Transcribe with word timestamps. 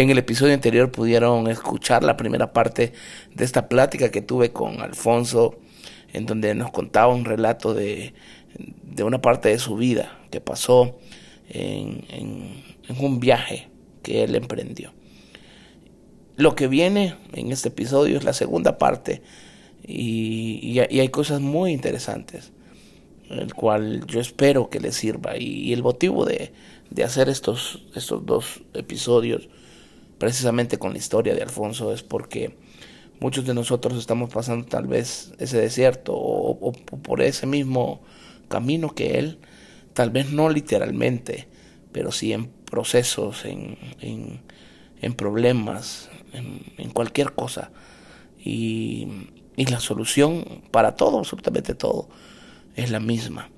En 0.00 0.08
el 0.08 0.16
episodio 0.16 0.54
anterior 0.54 0.90
pudieron 0.90 1.46
escuchar 1.48 2.02
la 2.04 2.16
primera 2.16 2.54
parte 2.54 2.94
de 3.34 3.44
esta 3.44 3.68
plática 3.68 4.10
que 4.10 4.22
tuve 4.22 4.50
con 4.50 4.80
Alfonso, 4.80 5.58
en 6.14 6.24
donde 6.24 6.54
nos 6.54 6.70
contaba 6.70 7.12
un 7.12 7.26
relato 7.26 7.74
de, 7.74 8.14
de 8.56 9.04
una 9.04 9.20
parte 9.20 9.50
de 9.50 9.58
su 9.58 9.76
vida 9.76 10.18
que 10.30 10.40
pasó 10.40 10.96
en, 11.50 12.62
un 12.98 13.20
viaje 13.20 13.68
que 14.02 14.24
él 14.24 14.36
emprendió. 14.36 14.94
Lo 16.36 16.54
que 16.54 16.66
viene 16.66 17.16
en 17.34 17.52
este 17.52 17.68
episodio 17.68 18.16
es 18.16 18.24
la 18.24 18.32
segunda 18.32 18.78
parte 18.78 19.20
y, 19.86 20.60
y, 20.62 20.80
hay 20.80 21.08
cosas 21.10 21.42
muy 21.42 21.72
interesantes, 21.72 22.52
el 23.28 23.52
cual 23.52 24.06
yo 24.06 24.18
espero 24.18 24.70
que 24.70 24.80
les 24.80 24.94
sirva. 24.94 25.36
Y, 25.36 25.74
el 25.74 25.82
motivo 25.82 26.24
de, 26.24 26.54
de, 26.88 27.04
hacer 27.04 27.28
estos, 27.28 27.84
estos 27.94 28.24
dos 28.24 28.62
episodios, 28.72 29.50
precisamente 30.20 30.78
con 30.78 30.92
la 30.92 30.98
historia 30.98 31.34
de 31.34 31.42
Alfonso, 31.42 31.92
es 31.92 32.04
porque 32.04 32.56
muchos 33.18 33.44
de 33.44 33.54
nosotros 33.54 33.98
estamos 33.98 34.30
pasando 34.30 34.66
tal 34.66 34.86
vez 34.86 35.32
ese 35.38 35.60
desierto 35.60 36.14
o 36.14 36.72
por 36.72 37.22
ese 37.22 37.46
mismo 37.46 38.02
camino 38.48 38.94
que 38.94 39.18
él, 39.18 39.38
tal 39.94 40.10
vez 40.10 40.30
no 40.30 40.50
literalmente, 40.50 41.48
pero 41.92 42.12
sí 42.12 42.32
en 42.32 42.48
procesos, 42.48 43.44
en, 43.44 43.78
en, 45.00 45.14
problemas, 45.14 46.10
en, 46.32 46.90
cualquier 46.90 47.32
cosa. 47.32 47.70
Y, 48.38 49.08
y 49.56 49.66
la 49.66 49.80
solución 49.80 50.62
para 50.70 50.96
todo, 50.96 51.18
absolutamente 51.18 51.74
todo, 51.74 52.08
es 52.76 52.90
la 52.90 53.00
misma. 53.00 53.50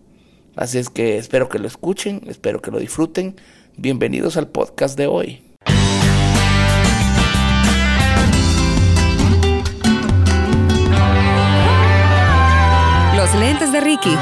Así 0.57 0.79
es 0.79 0.91
que 0.91 1.17
espero 1.17 1.49
que 1.49 1.59
lo 1.59 1.67
escuchen, 1.67 2.23
espero 2.27 2.61
que 2.63 2.71
lo 2.71 2.79
disfruten. 2.79 3.37
Bienvenidos 3.77 4.37
al 4.37 4.49
podcast 4.49 4.97
de 4.97 5.07
hoy. 5.07 5.52
Los 13.33 13.41
lentes 13.41 13.73
de 13.73 13.81
Ricky 13.81 14.15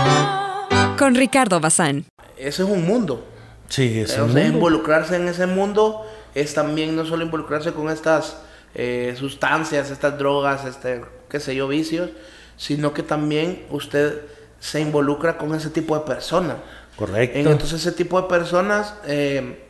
con 0.97 1.17
Ricardo 1.17 1.59
Bazán. 1.59 2.05
Ese 2.37 2.63
es 2.63 2.69
un 2.69 2.87
mundo. 2.87 3.27
Sí, 3.69 4.03
es 4.03 4.17
un 4.17 4.27
mundo. 4.27 4.41
involucrarse 4.41 5.17
en 5.17 5.27
ese 5.27 5.47
mundo 5.47 6.07
es 6.33 6.55
también 6.55 6.95
no 6.95 7.05
solo 7.05 7.25
involucrarse 7.25 7.73
con 7.73 7.91
estas 7.91 8.37
eh, 8.77 9.17
sustancias, 9.19 9.91
estas 9.91 10.17
drogas, 10.17 10.65
este, 10.65 11.03
qué 11.29 11.41
sé 11.41 11.57
yo, 11.57 11.67
vicios, 11.67 12.11
sino 12.57 12.95
que 12.95 13.03
también 13.03 13.67
usted 13.71 14.21
se 14.61 14.81
involucra 14.81 15.39
con 15.39 15.57
ese 15.57 15.71
tipo 15.71 15.99
de 15.99 16.05
personas. 16.05 16.59
Correcto. 16.95 17.37
Entonces 17.37 17.73
ese 17.73 17.91
tipo 17.91 18.23
de 18.23 18.29
personas 18.29 18.95
eh, 19.07 19.70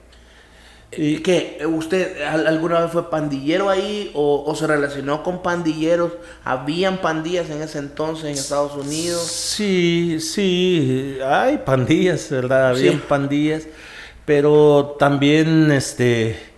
¿Y 0.97 1.19
qué? 1.19 1.65
¿Usted 1.67 2.21
alguna 2.23 2.81
vez 2.81 2.91
fue 2.91 3.09
pandillero 3.11 3.71
ahí 3.71 4.11
o, 4.15 4.53
se 4.57 4.67
relacionó 4.67 5.23
con 5.23 5.41
pandilleros? 5.41 6.13
¿Habían 6.45 6.99
pandillas 6.99 7.49
en 7.51 7.63
ese 7.63 7.79
entonces 7.79 8.25
en 8.25 8.33
Estados 8.33 8.75
Unidos? 8.75 9.23
Sí, 9.23 10.19
sí, 10.21 11.19
hay 11.25 11.59
pandillas, 11.59 12.29
¿verdad? 12.31 12.71
Habían 12.71 12.99
pandillas, 12.99 13.69
pero 14.25 14.97
también 14.99 15.71
este 15.71 16.50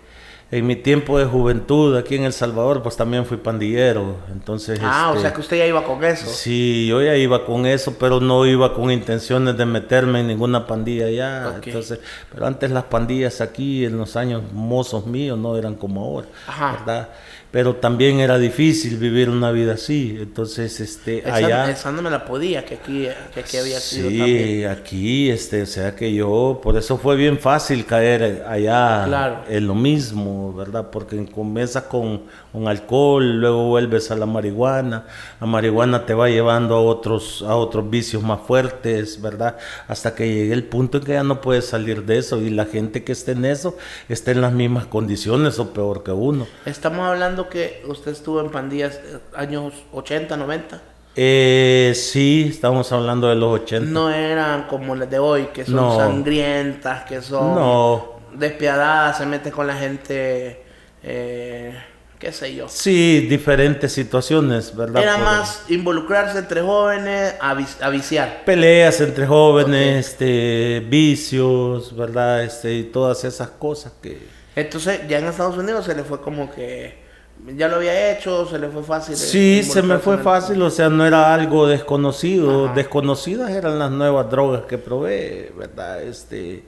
en 0.53 0.67
mi 0.67 0.77
tiempo 0.77 1.19
de 1.19 1.25
juventud 1.25 1.97
aquí 1.97 2.15
en 2.15 2.25
El 2.25 2.35
Salvador, 2.35 2.83
pues 2.83 2.95
también 2.95 3.25
fui 3.25 3.39
pandillero. 3.39 4.17
Entonces, 4.31 4.79
ah, 4.83 5.09
o 5.09 5.13
este, 5.13 5.23
sea 5.23 5.33
que 5.33 5.41
usted 5.41 5.57
ya 5.57 5.67
iba 5.67 5.83
con 5.83 6.05
eso. 6.05 6.27
Sí, 6.27 6.87
yo 6.87 7.01
ya 7.01 7.17
iba 7.17 7.47
con 7.47 7.65
eso, 7.65 7.97
pero 7.99 8.21
no 8.21 8.45
iba 8.45 8.75
con 8.75 8.91
intenciones 8.91 9.57
de 9.57 9.65
meterme 9.65 10.21
en 10.21 10.27
ninguna 10.27 10.67
pandilla 10.67 11.09
ya. 11.09 11.59
Entonces, 11.65 12.01
pero 12.31 12.47
antes 12.47 12.71
las 12.71 12.85
pandillas 12.85 13.41
aquí 13.41 13.87
en 13.87 13.97
los 13.97 14.15
años 14.15 14.43
mozos 14.53 15.07
míos 15.07 15.39
no 15.39 15.57
eran 15.57 15.75
como 15.75 16.05
ahora, 16.05 16.29
Ajá. 16.47 16.73
¿verdad? 16.73 17.09
Pero 17.53 17.77
también 17.77 18.19
era 18.19 18.39
difícil 18.39 18.97
vivir 18.97 19.29
una 19.29 19.51
vida 19.53 19.75
así. 19.75 20.17
Entonces, 20.19 20.81
este, 20.81 21.23
allá... 21.31 21.71
Esa 21.71 21.93
no 21.93 22.01
me 22.01 22.09
la 22.09 22.25
podía, 22.25 22.65
que 22.65 22.77
aquí, 22.77 23.07
que 23.35 23.41
aquí 23.41 23.57
había 23.59 23.79
sido 23.79 24.09
Sí, 24.09 24.65
aquí, 24.65 25.31
este, 25.31 25.63
o 25.63 25.67
sea 25.67 25.95
que 25.95 26.15
yo, 26.15 26.61
por 26.63 26.79
eso 26.79 26.97
fue 26.97 27.15
bien 27.15 27.39
fácil 27.39 27.85
caer 27.85 28.43
allá 28.49 29.45
en 29.49 29.67
lo 29.67 29.75
mismo, 29.75 30.55
¿verdad? 30.55 30.89
Porque 30.91 31.27
comienzas 31.27 31.83
con 31.85 32.23
un 32.55 32.69
alcohol, 32.69 33.41
luego 33.41 33.69
vuelves 33.69 34.11
a 34.11 34.17
la 34.17 34.25
marihuana, 34.25 35.05
la 35.39 35.47
marihuana 35.47 36.07
te 36.07 36.15
va 36.15 36.31
llevando 36.31 36.77
a 36.77 36.81
otros, 36.81 37.45
a 37.47 37.55
otros 37.57 37.89
vicios 37.91 38.23
más 38.23 38.41
fuertes, 38.47 39.21
¿verdad? 39.21 39.59
Hasta 39.89 40.15
que 40.15 40.27
llegue 40.27 40.55
el 40.55 40.65
punto 40.65 40.99
en 40.99 41.05
que 41.05 41.13
ya 41.13 41.23
no 41.23 41.43
puedes 41.43 41.67
salir 41.67 42.07
de 42.07 42.17
eso 42.17 42.41
y 42.41 42.49
la 42.49 42.65
gente 42.65 43.05
que 43.05 43.13
esté 43.13 43.33
en 43.33 43.45
eso 43.45 43.77
está 44.09 44.31
en 44.31 44.41
las 44.41 44.55
mismas 44.55 44.87
condiciones 44.87 45.59
o 45.59 45.75
peor 45.75 46.03
que 46.03 46.13
uno. 46.13 46.47
Estamos 46.65 47.07
hablando 47.07 47.42
que 47.49 47.83
usted 47.87 48.13
estuvo 48.13 48.41
en 48.41 48.51
pandillas 48.51 48.97
eh, 48.97 49.19
años 49.35 49.73
80, 49.93 50.37
90. 50.37 50.83
Eh, 51.15 51.93
sí, 51.95 52.47
estamos 52.49 52.91
hablando 52.91 53.29
de 53.29 53.35
los 53.35 53.61
80. 53.61 53.91
No 53.91 54.11
eran 54.11 54.67
como 54.67 54.95
las 54.95 55.11
de 55.11 55.19
hoy, 55.19 55.49
que 55.53 55.65
son 55.65 55.99
sangrientas, 55.99 57.05
que 57.05 57.21
son 57.21 58.01
despiadadas, 58.35 59.19
se 59.19 59.27
mete 59.27 59.51
con 59.51 59.67
la 59.67 59.77
gente, 59.77 60.63
eh, 61.03 61.79
qué 62.19 62.33
sé 62.33 62.55
yo. 62.55 62.67
Sí, 62.69 63.27
diferentes 63.29 63.93
situaciones, 63.93 64.75
¿verdad? 64.75 65.03
Era 65.03 65.19
más 65.19 65.65
involucrarse 65.69 66.39
entre 66.39 66.63
jóvenes 66.63 67.35
a, 67.41 67.91
viciar. 67.91 68.45
Peleas 68.47 68.99
entre 69.03 69.27
jóvenes, 69.27 70.09
este, 70.09 70.81
vicios, 70.89 71.95
¿verdad? 71.95 72.43
Este, 72.43 72.73
y 72.73 72.83
todas 72.85 73.25
esas 73.25 73.49
cosas 73.51 73.93
que... 74.01 74.19
Entonces, 74.57 75.01
ya 75.09 75.19
en 75.19 75.27
Estados 75.27 75.59
Unidos 75.59 75.85
se 75.85 75.95
le 75.95 76.05
fue 76.05 76.23
como 76.23 76.51
que 76.51 77.02
ya 77.47 77.69
lo 77.69 77.77
había 77.77 78.13
hecho, 78.17 78.47
se 78.47 78.59
le 78.59 78.69
fue 78.69 78.83
fácil. 78.83 79.17
Sí, 79.17 79.63
se 79.65 79.83
me 79.83 79.99
fue 79.99 80.19
fácil, 80.19 80.63
o 80.63 80.71
sea, 80.71 80.89
no 80.89 81.05
era 81.05 81.35
algo 81.35 81.67
desconocido. 81.67 82.73
Desconocidas 82.73 83.51
eran 83.51 83.79
las 83.79 83.91
nuevas 83.91 84.31
drogas 84.31 84.63
que 84.63 84.79
probé, 84.79 85.53
¿verdad? 85.59 86.03
Este, 86.03 86.63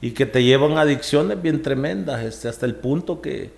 y 0.00 0.10
que 0.10 0.26
te 0.26 0.42
llevan 0.42 0.78
adicciones 0.78 1.40
bien 1.40 1.62
tremendas, 1.62 2.24
este, 2.24 2.48
hasta 2.48 2.66
el 2.66 2.74
punto 2.74 3.20
que, 3.20 3.52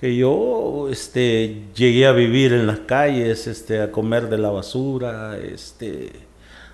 que 0.00 0.16
yo 0.16 0.88
este, 0.90 1.64
llegué 1.74 2.06
a 2.06 2.12
vivir 2.12 2.54
en 2.54 2.66
las 2.66 2.80
calles, 2.80 3.46
este, 3.46 3.82
a 3.82 3.92
comer 3.92 4.28
de 4.28 4.38
la 4.38 4.50
basura, 4.50 5.36
este, 5.36 6.10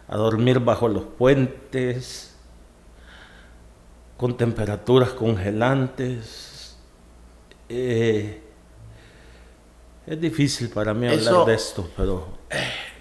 a 0.06 0.16
dormir 0.16 0.60
bajo 0.60 0.86
los 0.88 1.04
puentes, 1.04 2.36
con 4.16 4.36
temperaturas 4.36 5.10
congelantes. 5.10 6.76
Eh, 7.68 8.42
es 10.10 10.20
difícil 10.20 10.68
para 10.70 10.92
mí 10.92 11.06
hablar 11.06 11.46
de 11.46 11.54
esto, 11.54 11.88
pero... 11.96 12.38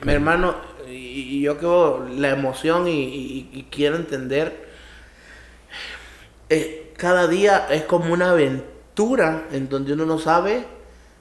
Mi 0.03 0.13
hermano, 0.13 0.55
y, 0.87 1.41
yo 1.41 1.57
creo 1.57 2.07
la 2.07 2.29
emoción 2.29 2.85
y, 2.87 3.67
quiero 3.71 3.95
entender, 3.95 4.69
eh, 6.49 6.93
cada 6.97 7.27
día 7.27 7.67
es 7.71 7.83
como 7.83 8.13
una 8.13 8.29
aventura 8.29 9.47
en 9.51 9.69
donde 9.69 9.93
uno 9.93 10.05
no 10.05 10.19
sabe 10.19 10.67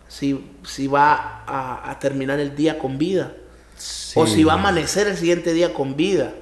si, 0.08 0.44
si 0.62 0.88
va 0.88 1.44
a, 1.46 1.98
terminar 1.98 2.38
el 2.38 2.54
día 2.54 2.78
con 2.78 2.98
vida 2.98 3.34
o 4.14 4.26
si 4.26 4.44
va 4.44 4.52
a 4.52 4.56
amanecer 4.56 5.06
el 5.06 5.16
siguiente 5.16 5.54
día 5.54 5.72
con 5.72 5.96
vida. 5.96 6.34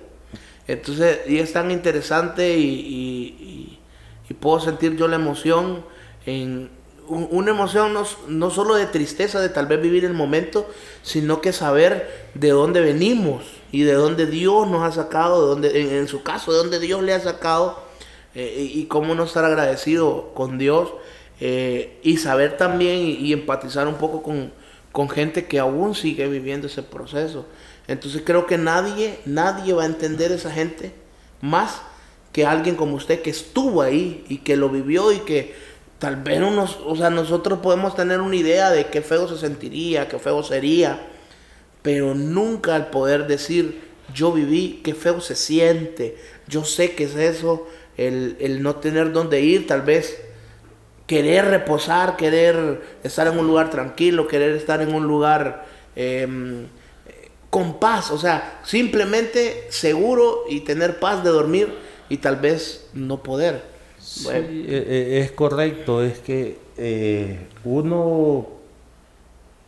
Entonces, 0.66 1.20
y 1.28 1.38
es 1.38 1.52
tan 1.52 1.70
interesante 1.70 2.58
y, 2.58 3.78
y 4.28 4.34
puedo 4.34 4.58
sentir 4.58 4.96
yo 4.96 5.06
la 5.06 5.16
emoción 5.16 5.84
en, 6.26 6.68
una 7.08 7.50
emoción 7.50 7.92
no, 7.92 8.04
no, 8.28 8.50
solo 8.50 8.74
de 8.74 8.86
tristeza 8.86 9.40
de 9.40 9.48
tal 9.48 9.66
vez 9.66 9.80
vivir 9.80 10.04
el 10.04 10.14
momento, 10.14 10.68
sino 11.02 11.40
que 11.40 11.52
saber 11.52 12.28
de 12.34 12.50
dónde 12.50 12.80
venimos 12.80 13.44
y 13.72 13.82
de 13.82 13.94
dónde 13.94 14.26
Dios 14.26 14.68
nos 14.68 14.82
ha 14.82 14.92
sacado, 14.92 15.42
de 15.42 15.48
dónde, 15.48 15.98
en, 15.98 16.08
su 16.08 16.22
caso, 16.22 16.52
de 16.52 16.58
dónde 16.58 16.78
Dios 16.80 17.02
le 17.02 17.12
ha 17.12 17.20
sacado 17.20 17.80
eh, 18.34 18.70
y 18.74 18.84
cómo 18.86 19.14
no 19.14 19.24
estar 19.24 19.44
agradecido 19.44 20.32
con 20.34 20.58
Dios 20.58 20.92
eh, 21.40 21.98
y 22.02 22.16
saber 22.16 22.56
también 22.56 22.98
y, 23.02 23.32
empatizar 23.32 23.86
un 23.86 23.96
poco 23.96 24.22
con, 24.22 24.52
con 24.92 25.08
gente 25.08 25.46
que 25.46 25.58
aún 25.58 25.94
sigue 25.94 26.26
viviendo 26.28 26.66
ese 26.66 26.82
proceso. 26.82 27.46
Entonces 27.88 28.22
creo 28.24 28.46
que 28.46 28.58
nadie, 28.58 29.20
nadie 29.26 29.72
va 29.74 29.82
a 29.82 29.86
entender 29.86 30.32
esa 30.32 30.50
gente 30.50 30.92
más 31.40 31.82
que 32.32 32.44
alguien 32.44 32.74
como 32.74 32.96
usted 32.96 33.22
que 33.22 33.30
estuvo 33.30 33.80
ahí 33.82 34.24
y 34.28 34.38
que 34.38 34.56
lo 34.56 34.68
vivió 34.68 35.12
y 35.12 35.20
que 35.20 35.54
tal 35.98 36.16
vez 36.16 36.40
unos, 36.40 36.78
o 36.84 36.94
sea, 36.96 37.10
nosotros 37.10 37.60
podemos 37.60 37.94
tener 37.94 38.20
una 38.20 38.36
idea 38.36 38.70
de 38.70 38.86
qué 38.86 39.00
feo 39.00 39.28
se 39.28 39.38
sentiría, 39.38 40.08
qué 40.08 40.18
feo 40.18 40.42
sería, 40.42 41.00
pero 41.82 42.14
nunca 42.14 42.76
el 42.76 42.86
poder 42.86 43.26
decir, 43.26 43.80
yo 44.12 44.32
viví, 44.32 44.80
qué 44.84 44.94
feo 44.94 45.20
se 45.20 45.34
siente, 45.34 46.16
yo 46.48 46.64
sé 46.64 46.94
que 46.94 47.04
es 47.04 47.14
eso, 47.14 47.66
el, 47.96 48.62
no 48.62 48.76
tener 48.76 49.12
dónde 49.12 49.40
ir, 49.40 49.66
tal 49.66 49.82
vez 49.82 50.20
querer 51.06 51.46
reposar, 51.46 52.16
querer 52.16 52.82
estar 53.02 53.26
en 53.26 53.38
un 53.38 53.46
lugar 53.46 53.70
tranquilo, 53.70 54.28
querer 54.28 54.56
estar 54.56 54.82
en 54.82 54.94
un 54.94 55.06
lugar 55.06 55.66
em, 55.94 56.66
con 57.48 57.78
paz, 57.78 58.10
o 58.10 58.18
sea, 58.18 58.60
simplemente 58.64 59.68
seguro 59.70 60.44
y 60.48 60.60
tener 60.60 60.98
paz 60.98 61.24
de 61.24 61.30
dormir 61.30 61.72
y 62.08 62.18
tal 62.18 62.36
vez 62.36 62.88
no 62.92 63.22
poder. 63.22 63.75
Sí, 64.16 64.28
e, 64.66 64.76
e, 64.76 65.18
es 65.20 65.32
correcto, 65.32 66.02
es 66.02 66.20
que 66.20 66.56
eh, 66.78 67.38
uno, 67.64 68.48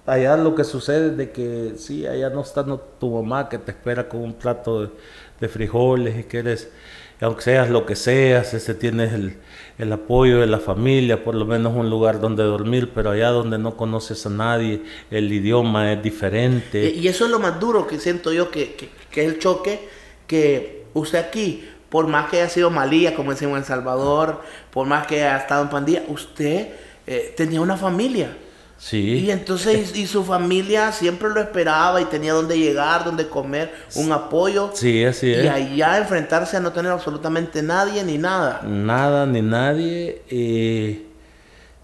allá 0.06 0.38
lo 0.38 0.54
que 0.54 0.64
sucede 0.64 1.08
es 1.08 1.16
de 1.18 1.30
que 1.32 1.74
sí, 1.76 2.06
allá 2.06 2.30
no 2.30 2.40
está 2.40 2.64
tu 2.64 3.10
mamá 3.10 3.50
que 3.50 3.58
te 3.58 3.72
espera 3.72 4.08
con 4.08 4.22
un 4.22 4.32
plato 4.32 4.90
de, 5.38 5.48
frijoles 5.48 6.18
y 6.18 6.24
que 6.24 6.38
eres, 6.38 6.70
aunque 7.20 7.42
seas 7.42 7.68
lo 7.68 7.84
que 7.84 7.94
seas, 7.94 8.54
ese 8.54 8.74
tienes 8.74 9.12
el, 9.12 9.36
el 9.76 9.92
apoyo 9.92 10.40
de 10.40 10.46
la 10.46 10.60
familia, 10.60 11.22
por 11.24 11.34
lo 11.34 11.44
menos 11.44 11.76
un 11.76 11.90
lugar 11.90 12.18
donde 12.18 12.42
dormir, 12.42 12.92
pero 12.94 13.10
allá 13.10 13.28
donde 13.28 13.58
no 13.58 13.76
conoces 13.76 14.24
a 14.24 14.30
nadie, 14.30 14.82
el 15.10 15.30
idioma 15.30 15.92
es 15.92 16.02
diferente. 16.02 16.88
Y 16.88 17.06
eso 17.06 17.26
es 17.26 17.30
lo 17.30 17.38
más 17.38 17.60
duro 17.60 17.86
que 17.86 17.98
siento 17.98 18.32
yo, 18.32 18.50
que, 18.50 18.76
que, 19.10 19.22
es 19.22 19.28
el 19.28 19.38
choque, 19.38 19.90
que 20.26 20.86
usted 20.94 21.18
aquí, 21.18 21.68
por 21.88 22.06
más 22.06 22.28
que 22.28 22.40
haya 22.40 22.48
sido 22.48 22.70
malía, 22.70 23.14
como 23.14 23.30
decimos 23.32 23.52
en 23.52 23.58
El 23.58 23.64
Salvador, 23.64 24.42
por 24.70 24.86
más 24.86 25.06
que 25.06 25.16
haya 25.16 25.38
estado 25.38 25.62
en 25.62 25.70
pandilla, 25.70 26.02
usted 26.08 26.68
eh, 27.06 27.34
tenía 27.36 27.60
una 27.60 27.76
familia. 27.76 28.36
Sí. 28.76 29.24
Y 29.24 29.30
entonces, 29.32 29.96
y, 29.96 30.06
su 30.06 30.22
familia 30.22 30.92
siempre 30.92 31.30
lo 31.30 31.40
esperaba 31.40 32.00
y 32.00 32.04
tenía 32.04 32.32
donde 32.32 32.56
llegar, 32.56 33.04
donde 33.04 33.28
comer, 33.28 33.74
un 33.96 34.12
apoyo. 34.12 34.70
Sí, 34.72 35.04
así 35.04 35.32
es. 35.32 35.44
Y 35.44 35.48
allá 35.48 35.98
enfrentarse 35.98 36.58
a 36.58 36.60
no 36.60 36.70
tener 36.70 36.92
absolutamente 36.92 37.60
nadie 37.60 38.04
ni 38.04 38.18
nada. 38.18 38.60
Nada 38.62 39.26
ni 39.26 39.42
nadie. 39.42 40.22
Eh, 40.30 41.06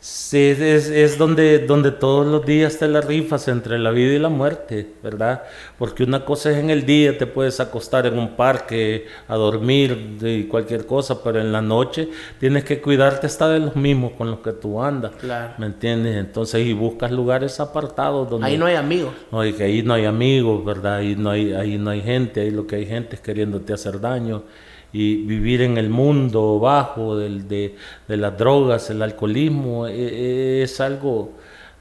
Sí, 0.06 0.36
es, 0.48 0.90
es, 0.90 1.16
donde, 1.16 1.60
donde 1.60 1.90
todos 1.90 2.26
los 2.26 2.44
días 2.44 2.76
te 2.76 2.86
la 2.88 3.00
rifas 3.00 3.48
entre 3.48 3.78
la 3.78 3.90
vida 3.90 4.12
y 4.12 4.18
la 4.18 4.28
muerte, 4.28 4.86
¿verdad? 5.02 5.44
Porque 5.78 6.04
una 6.04 6.26
cosa 6.26 6.50
es 6.50 6.58
en 6.58 6.68
el 6.68 6.84
día, 6.84 7.16
te 7.16 7.26
puedes 7.26 7.58
acostar 7.58 8.04
en 8.04 8.18
un 8.18 8.36
parque 8.36 9.06
a 9.28 9.36
dormir 9.36 10.18
de 10.20 10.46
cualquier 10.46 10.84
cosa, 10.84 11.24
pero 11.24 11.40
en 11.40 11.52
la 11.52 11.62
noche 11.62 12.10
tienes 12.38 12.64
que 12.64 12.82
cuidarte 12.82 13.26
hasta 13.26 13.48
de 13.48 13.60
los 13.60 13.76
mismos 13.76 14.12
con 14.12 14.30
los 14.30 14.40
que 14.40 14.52
tú 14.52 14.82
andas. 14.82 15.12
Claro. 15.12 15.54
¿Me 15.56 15.64
entiendes? 15.64 16.16
Entonces, 16.16 16.66
y 16.66 16.74
buscas 16.74 17.10
lugares 17.10 17.58
apartados 17.58 18.28
donde... 18.28 18.46
Ahí 18.46 18.58
no 18.58 18.66
hay 18.66 18.74
amigos. 18.74 19.14
No, 19.32 19.42
y 19.42 19.54
que 19.54 19.64
ahí 19.64 19.82
no 19.82 19.94
hay 19.94 20.04
amigos, 20.04 20.62
¿verdad? 20.66 20.96
Ahí 20.96 21.16
no 21.16 21.30
hay, 21.30 21.54
ahí 21.54 21.78
no 21.78 21.88
hay 21.88 22.02
gente, 22.02 22.42
ahí 22.42 22.50
lo 22.50 22.66
que 22.66 22.76
hay 22.76 22.84
gente 22.84 23.16
es 23.16 23.22
queriéndote 23.22 23.72
hacer 23.72 23.98
daño 23.98 24.42
y 24.94 25.16
vivir 25.24 25.60
en 25.60 25.76
el 25.76 25.90
mundo 25.90 26.60
bajo 26.60 27.16
del, 27.16 27.48
de, 27.48 27.74
las 28.06 28.38
drogas, 28.38 28.90
el 28.90 29.02
alcoholismo, 29.02 29.88
e, 29.88 29.92
e, 29.92 30.62
es, 30.62 30.80
algo 30.80 31.32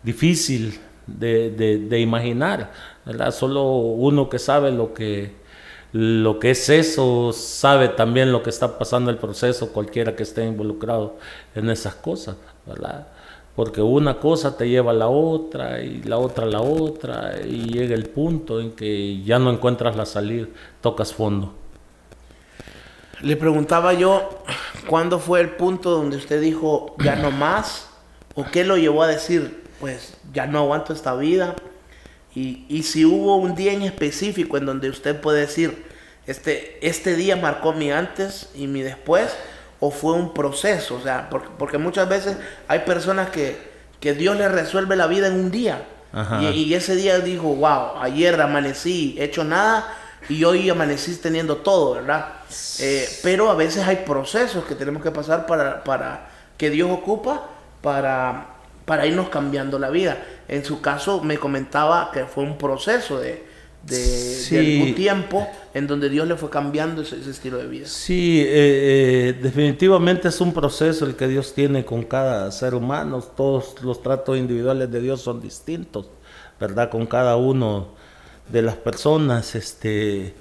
difícil 0.01 0.80
de, 1.06 2.00
imaginar. 2.00 2.71
¿verdad? 3.06 3.30
Solo 3.31 3.65
uno 3.71 4.30
que 4.30 4.39
sabe 4.39 4.71
lo 4.71 4.95
que, 4.95 5.31
lo 5.92 6.39
que 6.39 6.51
es 6.51 6.68
eso, 6.69 7.31
sabe 7.33 7.89
también 7.89 8.31
lo 8.31 8.42
que 8.42 8.50
está 8.50 8.80
pasando 8.80 9.12
el 9.12 9.18
proceso, 9.18 9.71
cualquiera 9.71 10.16
que 10.16 10.24
esté 10.24 10.44
involucrado 10.44 11.18
en 11.54 11.69
esas 11.69 11.94
cosas. 11.94 12.36
¿verdad? 12.66 13.09
Porque 13.56 13.83
una 13.83 14.19
cosa 14.19 14.57
te 14.57 14.68
lleva 14.68 14.89
a 14.89 14.95
la 14.95 15.07
otra 15.07 15.83
y 15.83 16.01
la 16.01 16.18
otra 16.18 16.45
a 16.45 16.50
la 16.50 16.62
otra 16.62 17.36
y 17.45 17.68
llega 17.71 17.94
el 17.94 18.07
punto 18.09 18.59
en 18.59 18.71
que 18.71 19.21
ya 19.21 19.38
no 19.38 19.51
encuentras 19.51 19.95
la 19.95 20.07
salida, 20.07 20.48
tocas 20.81 21.13
fondo. 21.13 21.62
Le 23.24 23.38
preguntaba 23.38 23.94
yo, 23.94 24.44
¿cuándo 24.86 25.18
fue 25.18 25.40
el 25.40 25.52
punto 25.52 25.92
donde 25.92 26.18
usted 26.18 26.42
dijo, 26.42 26.94
ya 27.00 27.16
no 27.16 27.31
más? 27.31 27.88
¿O 28.36 28.44
qué 28.44 28.66
lo 28.66 28.75
llevó 28.75 29.02
a 29.02 29.08
decir, 29.08 29.64
pues 29.80 30.18
ya 30.34 30.46
no 30.46 30.60
aguanto 30.60 30.92
esta 30.92 31.16
vida? 31.16 31.56
Y, 32.36 32.84
si 32.84 33.06
hubo 33.06 33.38
un 33.38 33.56
día 33.56 33.72
en 33.72 33.84
específico 33.84 34.58
en 34.58 34.66
donde 34.66 34.90
usted 34.90 35.22
puede 35.22 35.40
decir, 35.40 35.86
este, 36.28 36.86
este 36.86 37.16
día 37.16 37.38
marcó 37.38 37.72
mi 37.72 37.94
antes 37.94 38.50
y 38.56 38.68
mi 38.68 38.81
después, 38.81 39.34
o 39.80 39.90
fue 39.90 40.16
un 40.16 40.34
proceso, 40.34 40.96
o 40.96 41.02
sea, 41.02 41.30
porque, 41.30 41.78
muchas 41.78 42.10
veces 42.10 42.36
hay 42.68 42.80
personas 42.80 43.30
que, 43.30 43.58
que 44.02 44.14
Dios 44.14 44.36
les 44.36 44.52
resuelve 44.52 44.98
la 44.98 45.08
vida 45.08 45.28
en 45.28 45.36
un 45.36 45.50
día. 45.50 45.86
Y, 46.42 46.48
y, 46.48 46.74
ese 46.74 46.98
día 46.98 47.19
dijo, 47.19 47.56
wow, 47.56 48.02
ayer 48.02 48.40
amanecí, 48.42 49.16
hecho 49.18 49.46
nada, 49.46 49.88
y 50.30 50.44
hoy 50.44 50.70
amanecís 50.70 51.22
teniendo 51.22 51.58
todo, 51.58 51.96
¿verdad? 51.96 52.28
Eh, 52.80 53.08
pero 53.22 53.50
a 53.50 53.56
veces 53.56 53.86
hay 53.86 53.98
procesos 53.98 54.66
que 54.66 54.75
tenemos 54.75 55.04
que 55.04 55.12
pasar 55.12 55.46
para, 55.46 55.84
para 55.84 56.30
que 56.58 56.70
Dios 56.70 56.90
ocupa 56.92 57.50
para, 57.81 58.56
para 58.86 59.06
irnos 59.06 59.30
cambiando 59.30 59.80
la 59.80 59.90
vida. 59.90 60.24
En 60.48 60.64
su 60.64 60.81
caso 60.81 61.22
me 61.24 61.38
comentaba 61.38 62.12
que 62.12 62.25
fue 62.25 62.44
un 62.44 62.58
proceso 62.58 63.20
de, 63.20 63.44
de, 63.84 64.60
algún 64.60 64.96
tiempo 64.96 65.48
en 65.74 65.88
donde 65.88 66.10
Dios 66.10 66.28
le 66.28 66.36
fue 66.36 66.50
cambiando 66.50 67.02
ese, 67.02 67.30
estilo 67.30 67.58
de 67.58 67.68
vida. 67.68 67.88
Sí, 67.88 68.42
eh, 68.42 68.48
eh, 68.50 69.40
definitivamente 69.42 70.30
es 70.30 70.40
un 70.42 70.54
proceso 70.54 71.06
el 71.06 71.16
que 71.16 71.28
Dios 71.28 71.54
tiene 71.54 71.84
con 71.84 72.04
cada 72.04 72.52
ser 72.52 72.76
humano. 72.76 73.22
Todos 73.22 73.81
los 73.84 74.02
tratos 74.02 74.38
individuales 74.38 74.90
de 74.92 75.02
Dios 75.02 75.22
son 75.22 75.42
distintos, 75.42 76.10
¿verdad? 76.60 76.90
Con 76.90 77.06
cada 77.06 77.36
uno 77.36 78.03
de 78.50 78.62
las 78.62 78.75
personas. 78.75 79.56
Este, 79.56 80.34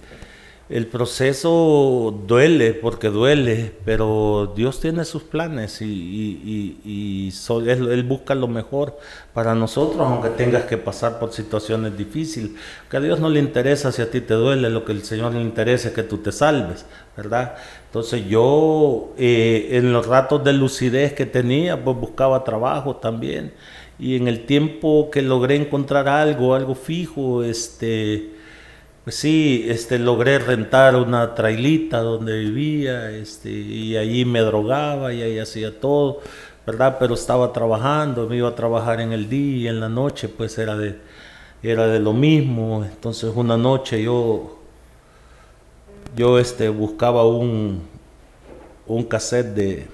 el 0.72 0.86
proceso 0.86 2.18
duele 2.26 2.72
porque 2.72 3.08
duele, 3.08 3.74
pero 3.84 4.54
Dios 4.56 4.80
tiene 4.80 5.04
sus 5.04 5.22
planes 5.22 5.82
y, 5.82 5.86
y, 5.86 7.32
él, 7.66 8.02
busca 8.04 8.34
lo 8.34 8.48
mejor 8.48 8.96
para 9.34 9.54
nosotros, 9.54 10.00
aunque 10.00 10.30
tengas 10.30 10.64
que 10.64 10.78
pasar 10.78 11.18
por 11.18 11.32
situaciones 11.34 11.98
difíciles. 11.98 12.52
Que 12.88 12.96
a 12.96 13.00
Dios 13.00 13.20
no 13.20 13.28
le 13.28 13.38
interesa 13.38 13.92
si 13.92 14.00
a 14.00 14.10
ti 14.10 14.22
te 14.22 14.32
duele, 14.32 14.70
lo 14.70 14.86
que 14.86 14.92
el 14.92 15.02
Señor 15.04 15.34
le 15.34 15.42
interesa 15.42 15.88
es 15.88 15.94
que 15.94 16.04
tú 16.04 16.18
te 16.18 16.32
salves, 16.32 16.86
¿verdad? 17.18 17.56
Entonces 17.88 18.24
yo 18.26 19.12
eh, 19.18 19.68
en 19.72 19.92
los 19.92 20.06
ratos 20.06 20.42
de 20.42 20.54
lucidez 20.54 21.12
que 21.12 21.26
tenía, 21.26 21.84
pues 21.84 21.98
buscaba 21.98 22.44
trabajo 22.44 22.96
también 22.96 23.52
y 23.98 24.16
en 24.16 24.28
el 24.28 24.46
tiempo 24.46 25.10
que 25.10 25.22
logré 25.22 25.56
encontrar 25.56 26.08
algo, 26.08 26.54
algo 26.54 26.74
fijo, 26.74 27.44
este, 27.44 28.30
pues 29.04 29.16
sí, 29.16 29.66
este, 29.68 29.98
logré 29.98 30.38
rentar 30.38 30.96
una 30.96 31.34
trailita 31.34 32.00
donde 32.00 32.38
vivía, 32.38 33.10
este, 33.10 33.50
y 33.50 33.96
allí 33.96 34.24
me 34.24 34.40
drogaba 34.40 35.12
y 35.12 35.22
ahí 35.22 35.38
hacía 35.38 35.78
todo, 35.80 36.20
¿verdad? 36.66 36.96
Pero 36.98 37.14
estaba 37.14 37.52
trabajando, 37.52 38.28
me 38.28 38.36
iba 38.36 38.48
a 38.48 38.54
trabajar 38.54 39.00
en 39.00 39.12
el 39.12 39.28
día 39.28 39.56
y 39.56 39.68
en 39.68 39.80
la 39.80 39.88
noche, 39.88 40.28
pues 40.28 40.56
era 40.58 40.76
de, 40.76 40.98
era 41.62 41.86
de 41.86 42.00
lo 42.00 42.12
mismo. 42.12 42.84
Entonces 42.84 43.32
una 43.34 43.56
noche 43.56 44.02
yo, 44.02 44.58
yo 46.16 46.38
este, 46.38 46.68
buscaba 46.68 47.26
un, 47.26 47.82
un 48.86 49.04
cassette 49.04 49.54
de, 49.54 49.86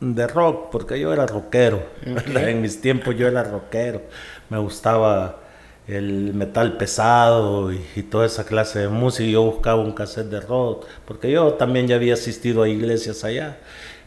de 0.00 0.26
rock, 0.26 0.70
porque 0.70 0.98
yo 0.98 1.12
era 1.12 1.26
rockero. 1.26 1.82
En 2.34 2.60
mis 2.60 2.80
tiempos 2.80 3.16
yo 3.16 3.26
era 3.26 3.42
rockero. 3.44 4.02
Me 4.50 4.58
gustaba 4.58 5.40
el 5.86 6.34
metal 6.34 6.76
pesado 6.76 7.72
y, 7.72 8.02
toda 8.04 8.26
esa 8.26 8.44
clase 8.44 8.80
de 8.80 8.88
música. 8.88 9.28
Yo 9.28 9.42
buscaba 9.42 9.80
un 9.80 9.92
cassette 9.92 10.28
de 10.28 10.40
rock, 10.40 10.86
porque 11.04 11.30
yo 11.30 11.54
también 11.54 11.86
ya 11.86 11.96
había 11.96 12.14
asistido 12.14 12.62
a 12.62 12.68
iglesias 12.68 13.24
allá. 13.24 13.58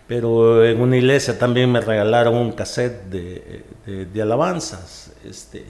Pero 0.08 0.66
en 0.66 0.82
una 0.82 0.98
iglesia 0.98 1.38
también 1.38 1.72
me 1.72 1.82
regalaron 1.82 2.36
un 2.36 2.52
cassette 2.54 3.04
de, 3.10 3.64
de 4.12 4.22
alabanzas. 4.22 5.12
Este, 5.24 5.66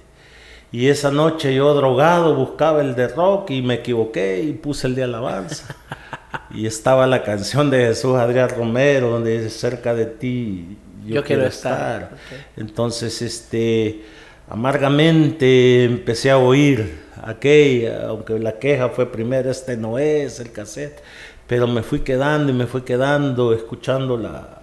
y 0.71 0.87
esa 0.87 1.11
noche 1.11 1.53
yo 1.55 1.73
drogado 1.73 2.35
buscaba 2.35 2.81
el 2.81 2.95
de 2.95 3.07
rock 3.07 3.49
y 3.51 3.61
me 3.61 3.75
equivoqué 3.75 4.41
y 4.43 4.53
puse 4.53 4.87
el 4.87 4.95
de 4.95 5.03
alabanza. 5.03 5.75
y 6.51 6.65
estaba 6.65 7.05
la 7.07 7.23
canción 7.23 7.69
de 7.69 7.87
Jesús 7.87 8.15
Adrián 8.15 8.49
Romero, 8.49 9.09
donde 9.09 9.39
dice 9.39 9.49
cerca 9.49 9.93
de 9.93 10.05
ti 10.05 10.77
yo, 11.05 11.23
quiero, 11.23 11.45
estar. 11.45 12.11
Entonces, 12.57 13.21
este, 13.21 14.03
amargamente 14.49 15.83
empecé 15.83 16.31
a 16.31 16.37
oír 16.37 16.99
aquella, 17.23 18.07
aunque 18.07 18.39
la 18.39 18.59
queja 18.59 18.89
fue 18.89 19.11
primero, 19.11 19.49
este 19.49 19.77
no 19.77 19.99
es 19.99 20.39
el 20.39 20.51
cassette, 20.51 21.01
pero 21.47 21.67
me 21.67 21.83
fui 21.83 21.99
quedando 21.99 22.51
y 22.51 22.55
me 22.55 22.67
fui 22.67 22.81
quedando 22.81 23.53
escuchando 23.53 24.17
la, 24.17 24.59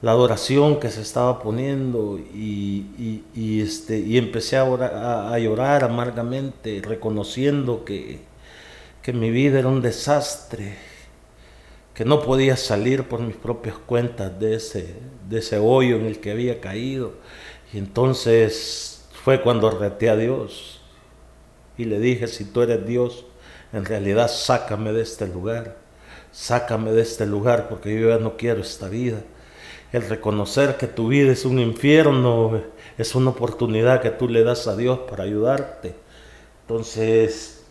la 0.00 0.10
adoración 0.10 0.80
que 0.80 0.90
se 0.90 1.02
estaba 1.02 1.38
poniendo 1.42 2.18
y, 2.18 3.22
y, 3.34 3.60
este, 3.60 3.98
y 3.98 4.18
empecé 4.18 4.56
a, 4.56 5.32
a 5.32 5.38
llorar 5.38 5.84
amargamente, 5.84 6.82
reconociendo 6.84 7.84
que 7.84 8.31
que 9.02 9.12
mi 9.12 9.30
vida 9.30 9.58
era 9.58 9.68
un 9.68 9.82
desastre, 9.82 10.76
que 11.94 12.04
no 12.04 12.22
podía 12.22 12.56
salir 12.56 13.08
por 13.08 13.20
mis 13.20 13.36
propias 13.36 13.76
cuentas 13.76 14.38
de 14.38 14.54
ese, 14.54 14.94
de 15.28 15.40
ese 15.40 15.58
hoyo 15.58 15.96
en 15.96 16.06
el 16.06 16.20
que 16.20 16.30
había 16.30 16.60
caído. 16.60 17.14
Y 17.72 17.78
entonces 17.78 19.04
fue 19.24 19.42
cuando 19.42 19.70
reté 19.70 20.08
a 20.08 20.16
Dios 20.16 20.80
y 21.76 21.84
le 21.84 21.98
dije, 21.98 22.28
si 22.28 22.44
tú 22.44 22.62
eres 22.62 22.86
Dios, 22.86 23.26
en 23.72 23.84
realidad 23.84 24.28
sácame 24.28 24.92
de 24.92 25.02
este 25.02 25.26
lugar, 25.26 25.76
sácame 26.30 26.92
de 26.92 27.02
este 27.02 27.26
lugar 27.26 27.68
porque 27.68 27.98
yo 28.00 28.08
ya 28.08 28.18
no 28.18 28.36
quiero 28.36 28.60
esta 28.60 28.88
vida. 28.88 29.18
El 29.92 30.08
reconocer 30.08 30.76
que 30.76 30.86
tu 30.86 31.08
vida 31.08 31.32
es 31.32 31.44
un 31.44 31.58
infierno 31.58 32.62
es 32.96 33.14
una 33.14 33.30
oportunidad 33.30 34.00
que 34.00 34.10
tú 34.10 34.28
le 34.28 34.44
das 34.44 34.66
a 34.66 34.76
Dios 34.76 35.00
para 35.08 35.24
ayudarte. 35.24 35.94
Entonces 36.62 37.61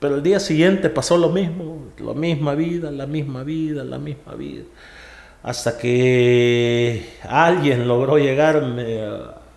pero 0.00 0.16
el 0.16 0.22
día 0.22 0.40
siguiente 0.40 0.88
pasó 0.88 1.18
lo 1.18 1.28
mismo, 1.28 1.92
la 1.98 2.14
misma 2.14 2.54
vida, 2.54 2.90
la 2.90 3.06
misma 3.06 3.44
vida, 3.44 3.84
la 3.84 3.98
misma 3.98 4.34
vida. 4.34 4.64
hasta 5.42 5.78
que 5.78 7.04
alguien 7.22 7.88
logró 7.88 8.18
llegarme 8.18 9.02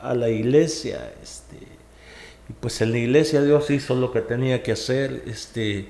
a, 0.01 0.13
la 0.13 0.29
iglesia. 0.29 1.13
Este, 1.21 1.57
y 2.50 2.53
pues 2.59 2.81
en 2.81 2.91
la 2.91 2.97
iglesia 3.00 3.41
Dios 3.41 3.69
hizo 3.69 3.95
lo 3.95 4.12
que 4.12 4.21
tenía 4.21 4.63
que 4.63 4.73
hacer. 4.73 5.23
Este, 5.27 5.88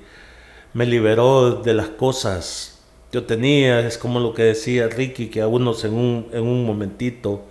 me 0.72 0.86
liberó 0.86 1.62
de 1.62 1.74
las 1.74 1.88
cosas. 1.90 2.80
Yo 3.12 3.24
tenía, 3.24 3.86
es 3.86 3.98
como 3.98 4.20
lo 4.20 4.34
que 4.34 4.44
decía 4.44 4.88
Ricky, 4.88 5.28
que 5.28 5.40
a 5.42 5.48
unos 5.48 5.84
en 5.84 5.94
un, 5.94 6.28
en 6.32 6.42
un 6.42 6.64
momentito 6.64 7.42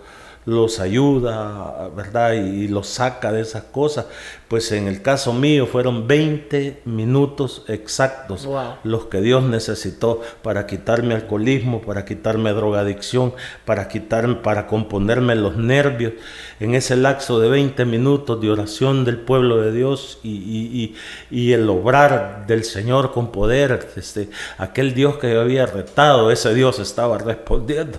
los 0.46 0.80
ayuda, 0.80 1.88
¿verdad? 1.96 2.32
Y, 2.32 2.68
los 2.68 2.88
saca 2.88 3.32
de 3.32 3.40
esas 3.40 3.64
cosas. 3.64 4.06
Pues 4.48 4.70
en 4.72 4.88
el 4.88 5.02
caso 5.02 5.32
mío 5.32 5.66
fueron 5.66 6.06
20 6.06 6.82
minutos 6.84 7.64
exactos 7.68 8.48
los 8.84 9.06
que 9.06 9.20
Dios 9.20 9.42
necesitó 9.42 10.20
para 10.42 10.66
quitarme 10.66 11.14
alcoholismo, 11.14 11.80
para 11.82 12.04
quitarme 12.04 12.52
drogadicción, 12.52 13.34
para 13.64 13.88
quitarme, 13.88 14.36
para 14.36 14.66
componerme 14.66 15.34
los 15.34 15.56
nervios. 15.56 16.12
En 16.60 16.74
ese 16.74 16.96
lapso 16.96 17.40
de 17.40 17.48
20 17.48 17.84
minutos 17.84 18.40
de 18.40 18.50
oración 18.50 19.04
del 19.04 19.18
pueblo 19.18 19.60
de 19.60 19.72
Dios 19.72 20.18
y, 20.22 20.94
y 21.30 21.52
el 21.52 21.68
obrar 21.68 22.46
del 22.46 22.64
Señor 22.64 23.12
con 23.12 23.32
poder, 23.32 23.88
este, 23.96 24.28
aquel 24.58 24.94
Dios 24.94 25.18
que 25.18 25.32
yo 25.32 25.40
había 25.40 25.66
retado, 25.66 26.30
ese 26.30 26.54
Dios 26.54 26.78
estaba 26.78 27.18
respondiendo. 27.18 27.98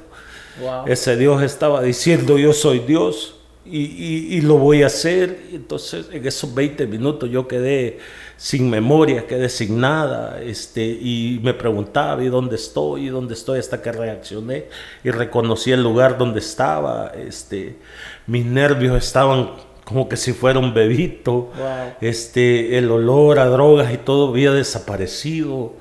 Ese 0.85 1.17
Dios 1.17 1.41
estaba 1.41 1.81
diciendo, 1.81 2.37
yo 2.37 2.53
soy 2.53 2.79
Dios 2.79 3.35
y, 3.65 4.41
lo 4.41 4.57
voy 4.57 4.83
a 4.83 4.87
hacer. 4.87 5.47
Entonces, 5.51 6.07
en 6.11 6.25
esos 6.25 6.53
20 6.53 6.87
minutos 6.87 7.29
yo 7.29 7.47
quedé 7.47 7.99
sin 8.37 8.69
memoria, 8.69 9.25
quedé 9.27 9.49
sin 9.49 9.79
nada, 9.79 10.41
este, 10.41 10.85
y 10.85 11.39
me 11.41 11.53
preguntaba, 11.53 12.21
¿y 12.23 12.27
dónde 12.27 12.57
estoy? 12.57 13.07
¿Y 13.07 13.09
dónde 13.09 13.33
estoy? 13.33 13.59
Hasta 13.59 13.81
que 13.81 13.91
reaccioné 13.91 14.65
y 15.03 15.11
reconocí 15.11 15.71
el 15.71 15.81
lugar 15.81 16.17
donde 16.17 16.39
estaba. 16.39 17.11
Este, 17.15 17.77
mis 18.27 18.45
nervios 18.45 18.97
estaban 18.97 19.51
como 19.85 20.09
que 20.09 20.17
si 20.17 20.33
fuera 20.33 20.59
un 20.59 20.73
bebito. 20.73 21.51
Este, 22.01 22.77
el 22.77 22.91
olor 22.91 23.39
a 23.39 23.45
drogas 23.45 23.93
y 23.93 23.97
todo 23.97 24.29
había 24.29 24.51
desaparecido. 24.51 25.73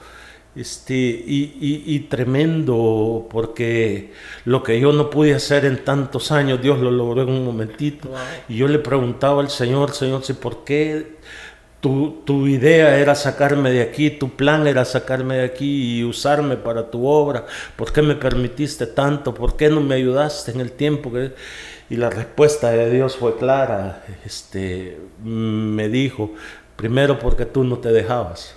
Este, 0.57 0.95
y, 0.95 2.07
tremendo, 2.09 3.27
porque 3.29 4.13
lo 4.45 4.63
que 4.63 4.79
yo 4.79 4.93
no 4.93 5.11
pude 5.11 5.35
hacer 5.35 5.65
en 5.65 5.83
tantos 5.85 6.31
años, 6.31 6.63
Dios 6.63 6.79
lo 6.79 6.93
logró 6.93 7.23
en 7.23 7.31
un 7.31 7.45
momentito. 7.45 8.09
Y 8.49 8.57
yo 8.57 8.69
le 8.69 8.79
preguntaba 8.79 9.43
al 9.43 9.51
Señor, 9.51 9.93
Señor, 9.93 10.25
si 10.25 10.35
por 10.35 10.63
qué 10.65 11.17
tu, 11.81 12.23
tu, 12.25 12.47
idea 12.47 12.99
era 12.99 13.17
sacarme 13.17 13.71
de 13.71 13.83
aquí, 13.83 14.11
tu 14.11 14.31
plan 14.31 14.67
era 14.67 14.85
sacarme 14.85 15.39
de 15.39 15.45
aquí 15.45 15.99
y 15.99 16.05
usarme 16.05 16.57
para 16.57 16.91
tu 16.91 17.07
obra, 17.07 17.47
¿por 17.77 17.93
qué 17.93 18.01
me 18.01 18.15
permitiste 18.15 18.87
tanto? 18.87 19.35
¿Por 19.35 19.57
qué 19.57 19.69
no 19.69 19.81
me 19.81 19.97
ayudaste 19.97 20.53
en 20.53 20.61
el 20.61 20.73
tiempo 20.73 21.13
que... 21.13 21.33
Y 21.91 21.97
la 21.97 22.09
respuesta 22.09 22.71
de 22.71 22.91
Dios 22.91 23.17
fue 23.17 23.37
clara, 23.37 24.05
este, 24.25 24.99
me 25.23 25.91
dijo, 25.91 26.33
primero 26.77 27.19
porque 27.19 27.45
tú 27.45 27.65
no 27.65 27.79
te 27.79 27.93
dejabas. 27.93 28.57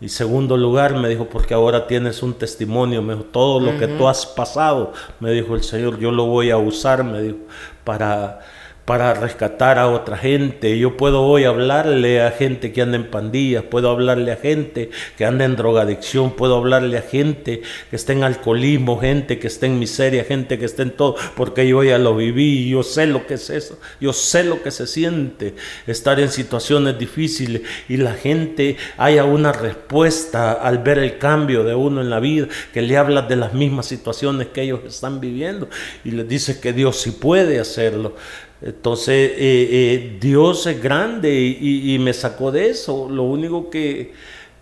Y 0.00 0.08
segundo 0.10 0.56
lugar, 0.56 0.94
me 0.94 1.08
dijo, 1.08 1.28
porque 1.28 1.54
ahora 1.54 1.88
tienes 1.88 2.22
un 2.22 2.34
testimonio, 2.34 3.02
me 3.02 3.14
dijo, 3.14 3.24
todo 3.24 3.58
lo 3.58 3.76
que 3.78 3.88
tú 3.88 4.06
has 4.06 4.26
pasado, 4.26 4.92
me 5.18 5.32
dijo 5.32 5.56
el 5.56 5.64
Señor, 5.64 5.98
yo 5.98 6.12
lo 6.12 6.26
voy 6.26 6.50
a 6.50 6.56
usar, 6.56 7.02
me 7.02 7.20
dijo, 7.20 7.38
para 7.82 8.40
para 8.88 9.12
rescatar 9.12 9.78
a 9.78 9.86
otra 9.88 10.16
gente. 10.16 10.78
Yo 10.78 10.96
puedo 10.96 11.20
hoy 11.20 11.44
hablarle 11.44 12.22
a 12.22 12.30
gente 12.30 12.72
que 12.72 12.80
anda 12.80 12.96
en 12.96 13.10
pandillas, 13.10 13.62
puedo 13.64 13.90
hablarle 13.90 14.32
a 14.32 14.36
gente 14.36 14.88
que 15.18 15.26
anda 15.26 15.44
en 15.44 15.56
drogadicción, 15.56 16.30
puedo 16.30 16.56
hablarle 16.56 16.96
a 16.96 17.02
gente 17.02 17.60
que 17.90 17.96
está 17.96 18.14
en 18.14 18.24
alcoholismo, 18.24 18.98
gente 18.98 19.38
que 19.38 19.46
está 19.46 19.66
en 19.66 19.78
miseria, 19.78 20.24
gente 20.24 20.58
que 20.58 20.64
está 20.64 20.84
en 20.84 20.92
todo, 20.92 21.16
porque 21.36 21.68
yo 21.68 21.84
ya 21.84 21.98
lo 21.98 22.16
viví 22.16 22.70
yo 22.70 22.82
sé 22.82 23.06
lo 23.06 23.26
que 23.26 23.34
es 23.34 23.50
eso, 23.50 23.78
yo 24.00 24.14
sé 24.14 24.42
lo 24.42 24.62
que 24.62 24.70
se 24.70 24.86
siente 24.86 25.54
estar 25.86 26.18
en 26.18 26.30
situaciones 26.30 26.98
difíciles 26.98 27.60
y 27.90 27.98
la 27.98 28.14
gente 28.14 28.78
haya 28.96 29.24
una 29.24 29.52
respuesta 29.52 30.52
al 30.52 30.78
ver 30.78 30.96
el 30.98 31.18
cambio 31.18 31.62
de 31.62 31.74
uno 31.74 32.00
en 32.00 32.08
la 32.08 32.20
vida, 32.20 32.48
que 32.72 32.80
le 32.80 32.96
habla 32.96 33.20
de 33.20 33.36
las 33.36 33.52
mismas 33.52 33.84
situaciones 33.84 34.46
que 34.46 34.62
ellos 34.62 34.80
están 34.86 35.20
viviendo 35.20 35.68
y 36.04 36.12
les 36.12 36.26
dice 36.26 36.58
que 36.58 36.72
Dios 36.72 36.96
sí 36.96 37.10
puede 37.10 37.60
hacerlo. 37.60 38.14
Entonces, 38.60 39.32
eh, 39.36 39.38
eh, 39.38 40.18
Dios 40.20 40.66
es 40.66 40.82
grande 40.82 41.32
y, 41.32 41.98
me 42.00 42.12
sacó 42.12 42.50
de 42.50 42.70
eso. 42.70 43.08
Lo 43.08 43.22
único 43.24 43.70
que, 43.70 44.12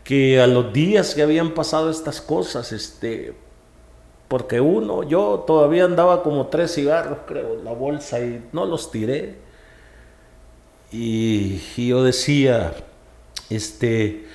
que 0.05 0.41
a 0.41 0.47
los 0.47 0.73
días 0.73 1.15
que 1.15 1.23
habían 1.23 1.53
pasado 1.53 1.91
estas 1.91 2.21
cosas, 2.21 2.73
este, 2.73 3.35
porque 4.29 4.61
uno, 4.61 5.03
yo 5.03 5.45
todavía 5.47 5.85
andaba 5.85 6.23
como 6.23 6.49
tres 6.49 6.75
cigarros, 6.75 7.21
creo, 7.27 7.59
en 7.59 7.65
la 7.65 7.73
bolsa 7.73 8.21
y 8.21 8.45
no 8.53 8.67
los 8.67 8.91
tiré. 8.91 9.37
Y, 10.93 11.61
yo 11.77 12.05
decía, 12.05 12.75
este, 13.49 14.27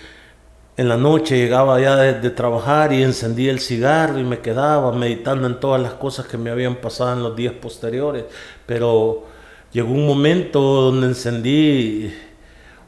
en 0.75 0.89
la 0.89 0.98
noche 0.98 1.38
llegaba 1.38 1.80
ya 1.80 1.96
de, 1.98 2.13
de, 2.20 2.30
trabajar 2.32 2.94
y 2.94 3.03
encendía 3.03 3.51
el 3.51 3.60
cigarro 3.60 4.20
y 4.20 4.24
me 4.24 4.39
quedaba 4.39 4.91
meditando 4.91 5.48
en 5.48 5.60
todas 5.60 5.82
las 5.82 5.94
cosas 5.94 6.25
que 6.25 6.38
me 6.38 6.50
habían 6.50 6.77
pasado 6.77 7.13
en 7.13 7.24
los 7.24 7.36
días 7.36 7.53
posteriores, 7.53 8.25
pero 8.65 9.30
Llegó 9.73 9.91
un 9.91 10.05
momento 10.05 10.59
donde 10.59 11.07
encendí 11.07 12.11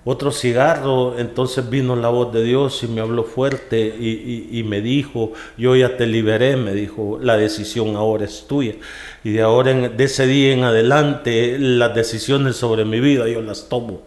otro 0.05 0.31
cigarro, 0.31 1.17
entonces 1.17 1.69
vino 1.69 1.95
la 1.95 2.09
voz 2.09 2.33
de 2.33 2.43
Dios 2.43 2.83
y 2.83 2.87
me 2.87 2.99
habló 2.99 3.23
fuerte 3.23 3.79
y, 3.79 4.61
me 4.67 4.81
dijo, 4.81 5.31
yo 5.57 5.77
ya 5.77 5.95
te 5.95 6.05
liberé, 6.07 6.57
me 6.57 6.73
dijo, 6.73 7.19
la 7.21 7.37
decisión 7.37 7.95
ahora 7.95 8.25
es 8.25 8.45
tuya. 8.47 8.75
Y 9.23 9.31
de 9.31 9.41
ahora, 9.41 9.71
en, 9.71 9.95
de 9.95 10.03
ese 10.03 10.27
día 10.27 10.51
en 10.51 10.65
adelante, 10.65 11.57
las 11.57 11.95
decisiones 11.95 12.57
sobre 12.57 12.83
mi 12.83 12.99
vida 12.99 13.29
yo 13.29 13.41
las 13.41 13.69
tomo 13.69 14.01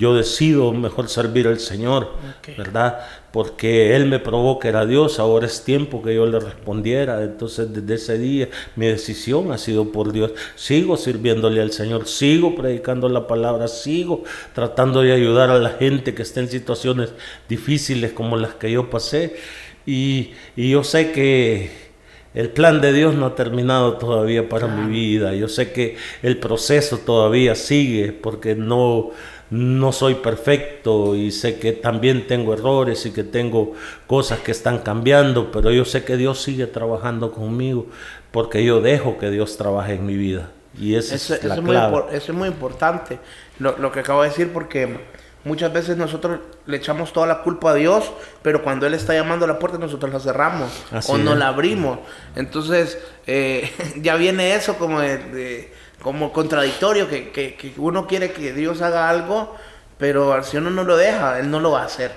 yo 0.00 0.14
decido 0.14 0.72
mejor 0.72 1.10
servir 1.10 1.46
al 1.46 1.60
Señor, 1.60 2.08
¿verdad? 2.56 3.00
Porque 3.32 3.94
Él 3.94 4.06
me 4.06 4.18
probó 4.18 4.58
que 4.58 4.68
era 4.68 4.86
Dios, 4.86 5.18
ahora 5.18 5.46
es 5.46 5.62
tiempo 5.62 6.02
que 6.02 6.14
yo 6.14 6.24
le 6.24 6.40
respondiera. 6.40 7.22
Entonces 7.22 7.70
desde 7.70 7.94
ese 7.94 8.18
día 8.18 8.48
mi 8.76 8.86
decisión 8.86 9.52
ha 9.52 9.58
sido 9.58 9.92
por 9.92 10.12
Dios. 10.12 10.32
Sigo 10.56 10.96
sirviéndole 10.96 11.60
al 11.60 11.72
Señor, 11.72 12.08
sigo 12.08 12.54
predicando 12.54 13.10
la 13.10 13.26
palabra, 13.26 13.68
sigo 13.68 14.24
tratando 14.54 15.02
de 15.02 15.12
ayudar 15.12 15.50
a 15.50 15.58
la 15.58 15.70
gente 15.70 16.14
que 16.14 16.22
está 16.22 16.40
en 16.40 16.48
situaciones 16.48 17.12
difíciles 17.46 18.12
como 18.12 18.38
las 18.38 18.54
que 18.54 18.72
yo 18.72 18.88
pasé. 18.88 19.36
Y, 19.84 20.30
yo 20.56 20.82
sé 20.82 21.12
que 21.12 21.89
el 22.34 22.50
plan 22.50 22.80
de 22.80 22.92
Dios 22.92 23.14
no 23.14 23.26
ha 23.26 23.34
terminado 23.34 23.94
todavía 23.94 24.48
para 24.48 24.66
mi 24.68 24.90
vida. 24.90 25.34
Yo 25.34 25.48
sé 25.48 25.72
que 25.72 25.96
el 26.22 26.38
proceso 26.38 26.98
todavía 26.98 27.54
sigue 27.54 28.12
porque 28.12 28.54
no 28.54 29.10
no 29.50 29.90
soy 29.90 30.14
perfecto 30.14 31.16
y 31.16 31.32
sé 31.32 31.58
que 31.58 31.72
también 31.72 32.28
tengo 32.28 32.54
errores 32.54 33.04
y 33.06 33.10
que 33.10 33.24
tengo 33.24 33.72
cosas 34.06 34.38
que 34.38 34.52
están 34.52 34.78
cambiando, 34.78 35.50
pero 35.50 35.72
yo 35.72 35.84
sé 35.84 36.04
que 36.04 36.16
Dios 36.16 36.40
sigue 36.40 36.68
trabajando 36.68 37.32
conmigo 37.32 37.86
porque 38.30 38.64
yo 38.64 38.80
dejo 38.80 39.18
que 39.18 39.28
Dios 39.30 39.56
trabaje 39.56 39.94
en 39.94 40.06
mi 40.06 40.16
vida. 40.16 40.50
Y 40.78 40.94
esa 40.94 41.16
eso, 41.16 41.34
es 41.34 41.42
la 41.42 41.54
eso 41.54 41.64
clave. 41.64 41.90
Muy, 41.90 42.16
eso 42.16 42.32
es 42.32 42.38
muy 42.38 42.48
importante, 42.48 43.18
lo, 43.58 43.90
que 43.90 44.00
acabo 44.00 44.22
de 44.22 44.28
decir, 44.28 44.52
porque 44.52 44.98
muchas 45.44 45.72
veces 45.72 45.96
nosotros 45.96 46.40
le 46.66 46.76
echamos 46.76 47.12
toda 47.12 47.26
la 47.26 47.42
culpa 47.42 47.70
a 47.70 47.74
Dios, 47.74 48.10
pero 48.42 48.62
cuando 48.62 48.86
Él 48.86 48.94
está 48.94 49.14
llamando 49.14 49.44
a 49.44 49.48
la 49.48 49.58
puerta 49.58 49.78
nosotros 49.78 50.12
la 50.12 50.20
cerramos 50.20 50.70
o 51.08 51.18
no 51.18 51.34
la 51.34 51.48
abrimos. 51.48 51.98
Entonces 52.36 52.98
eh, 53.26 53.70
ya 53.96 54.16
viene 54.16 54.54
eso 54.54 54.76
como 54.76 55.00
de 55.00 55.70
como 56.02 56.32
contradictorio, 56.32 57.08
que, 57.08 57.74
uno 57.76 58.06
quiere 58.06 58.32
que 58.32 58.52
Dios 58.52 58.80
haga 58.82 59.08
algo, 59.08 59.54
pero 59.98 60.42
si 60.42 60.56
uno 60.56 60.70
no 60.70 60.84
lo 60.84 60.96
deja, 60.96 61.38
Él 61.38 61.50
no 61.50 61.60
lo 61.60 61.72
va 61.72 61.82
a 61.82 61.86
hacer. 61.86 62.12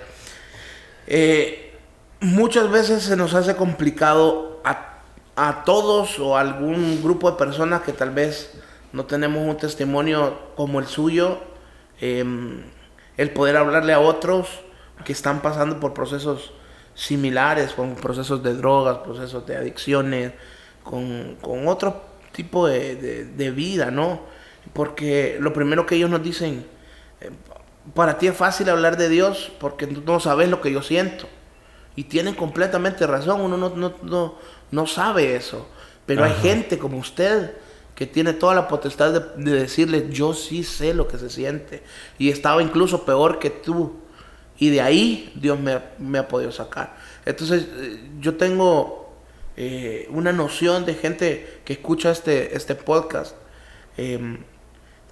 Eh, 1.08 1.77
muchas 2.22 2.70
veces 2.72 3.03
se 3.03 3.15
nos 3.18 3.34
hace 3.34 3.56
complicado 3.56 4.62
a, 4.63 5.63
todos 5.65 6.20
o 6.20 6.38
a 6.38 6.42
algún 6.42 7.01
grupo 7.01 7.30
de 7.32 7.38
personas 7.38 7.82
que 7.82 7.92
tal 7.92 8.12
vez 8.12 8.53
no 8.92 9.06
tenemos 9.06 9.42
un 9.48 9.58
testimonio 9.58 10.38
como 10.56 10.80
el 10.80 10.86
suyo, 10.86 11.39
em, 12.00 12.62
el 13.17 13.32
poder 13.32 13.58
hablarle 13.58 13.93
a 13.93 14.00
otros 14.00 14.48
que 15.05 15.13
están 15.13 15.41
pasando 15.41 15.79
por 15.79 15.93
procesos 15.93 16.53
similares, 16.96 17.74
con 17.74 17.96
procesos 17.96 18.43
de 18.43 18.53
drogas, 18.53 19.00
procesos 19.00 19.46
de 19.46 19.58
adicciones, 19.58 20.34
con, 20.84 21.38
con 21.41 21.67
otros 21.67 21.93
tipo 22.34 22.67
de, 22.67 23.53
vida, 23.55 23.91
¿no? 23.91 24.22
Porque 24.74 25.38
lo 25.39 25.53
primero 25.53 25.86
que 25.86 25.96
ellos 25.96 26.10
nos 26.10 26.22
dicen, 26.22 26.65
eh, 27.22 27.29
para 27.93 28.17
ti 28.17 28.27
es 28.27 28.36
fácil 28.36 28.70
hablar 28.70 28.98
de 28.98 29.08
Dios 29.08 29.51
porque 29.60 29.88
tú 29.88 30.01
no 30.05 30.20
sabes 30.20 30.50
lo 30.50 30.60
que 30.60 30.72
yo 30.72 30.82
siento. 30.82 31.29
Y 31.96 32.05
tienen 32.05 32.34
completamente 32.34 33.05
razón, 33.05 33.41
uno 33.41 33.55
no, 33.55 33.70
no, 34.01 34.36
no, 34.72 34.88
sabe 34.88 35.36
eso. 35.36 35.70
Pero 36.05 36.25
hay 36.25 36.34
gente 36.34 36.79
como 36.79 36.98
usted 36.98 37.55
que 37.96 38.08
tiene 38.08 38.34
toda 38.34 38.56
la 38.56 38.68
potestad 38.68 39.12
de, 39.36 39.52
decirle, 39.52 40.10
yo 40.10 40.34
sí 40.34 40.64
sé 40.64 40.94
lo 40.94 41.08
que 41.08 41.18
se 41.18 41.30
siente. 41.30 41.84
Y 42.18 42.30
estaba 42.30 42.62
incluso 42.62 43.06
peor 43.06 43.40
que 43.40 43.50
tú. 43.50 43.94
Y 44.58 44.70
de 44.70 44.82
ahí 44.82 45.32
Dios 45.36 45.60
me, 45.60 46.18
ha 46.18 46.28
podido 46.28 46.52
sacar. 46.52 46.96
Entonces, 47.26 47.68
eh, 47.76 48.10
yo 48.20 48.36
tengo 48.36 49.14
eh, 49.58 50.08
una 50.10 50.32
noción 50.32 50.86
de 50.86 50.96
gente 50.96 51.62
que 51.66 51.74
escucha 51.74 52.12
este, 52.12 52.56
este 52.56 52.76
podcast 52.76 53.36
em, 53.98 54.40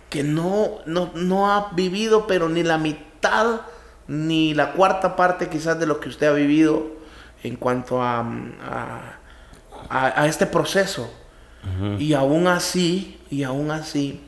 que 0.10 0.24
no, 0.24 0.80
no, 0.86 1.12
no 1.16 1.52
ha 1.52 1.72
vivido, 1.74 2.28
pero 2.28 2.50
ni 2.50 2.64
la 2.64 2.78
mitad, 2.78 3.62
ni 4.08 4.54
la 4.54 4.74
cuarta 4.74 5.16
parte 5.16 5.50
quizás 5.50 5.80
de 5.80 5.86
lo 5.86 6.00
que 6.00 6.10
usted 6.10 6.28
ha 6.28 6.34
vivido 6.34 7.02
en 7.44 7.56
cuanto 7.56 8.02
a, 8.02 8.26
a, 9.90 10.28
este 10.28 10.46
proceso. 10.46 11.12
Y 12.00 12.13
aún 12.13 12.48
así, 12.48 13.20
y 13.30 13.44
aún 13.44 13.70
así, 13.70 14.20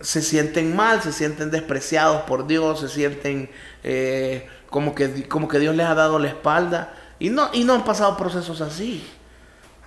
se 0.00 0.22
sienten 0.22 0.74
mal, 0.76 1.02
se 1.02 1.12
sienten 1.12 1.50
despreciados 1.50 2.22
por 2.22 2.46
Dios, 2.46 2.80
se 2.80 2.88
sienten 2.88 3.50
eh, 3.82 4.46
como, 4.68 4.94
que, 4.94 5.26
como 5.28 5.48
que 5.48 5.58
Dios 5.58 5.74
les 5.74 5.86
ha 5.86 5.94
dado 5.94 6.18
la 6.18 6.28
espalda. 6.28 6.94
Y 7.18 7.30
no, 7.30 7.50
y 7.52 7.64
no 7.64 7.74
han 7.74 7.84
pasado 7.84 8.16
procesos 8.16 8.60
así. 8.60 9.06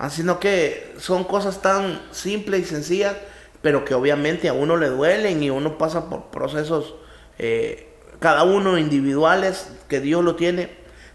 Sino 0.10 0.40
que 0.40 0.94
son 0.98 1.24
cosas 1.24 1.62
tan 1.62 2.02
simples 2.12 2.62
y 2.62 2.66
sencillas, 2.66 3.16
pero 3.62 3.86
que 3.86 3.94
obviamente 3.94 4.50
a 4.50 4.54
uno 4.54 4.76
le 4.76 4.90
duelen 4.90 5.42
y 5.42 5.50
uno 5.50 5.78
pasa 5.78 6.10
por 6.10 6.26
procesos, 6.26 6.96
eh, 7.40 7.90
cada 8.20 8.44
uno 8.44 8.78
individuales, 8.78 9.70
que 9.88 10.02
Dios 10.02 10.24
lo 10.24 10.36
tiene. 10.36 10.70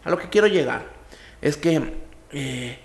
A 0.05 0.11
lo 0.11 0.19
que 0.19 0.31
quiero 0.31 0.47
llegar 0.47 0.87
es 1.43 1.57
que 1.57 1.93
eh, 2.33 2.79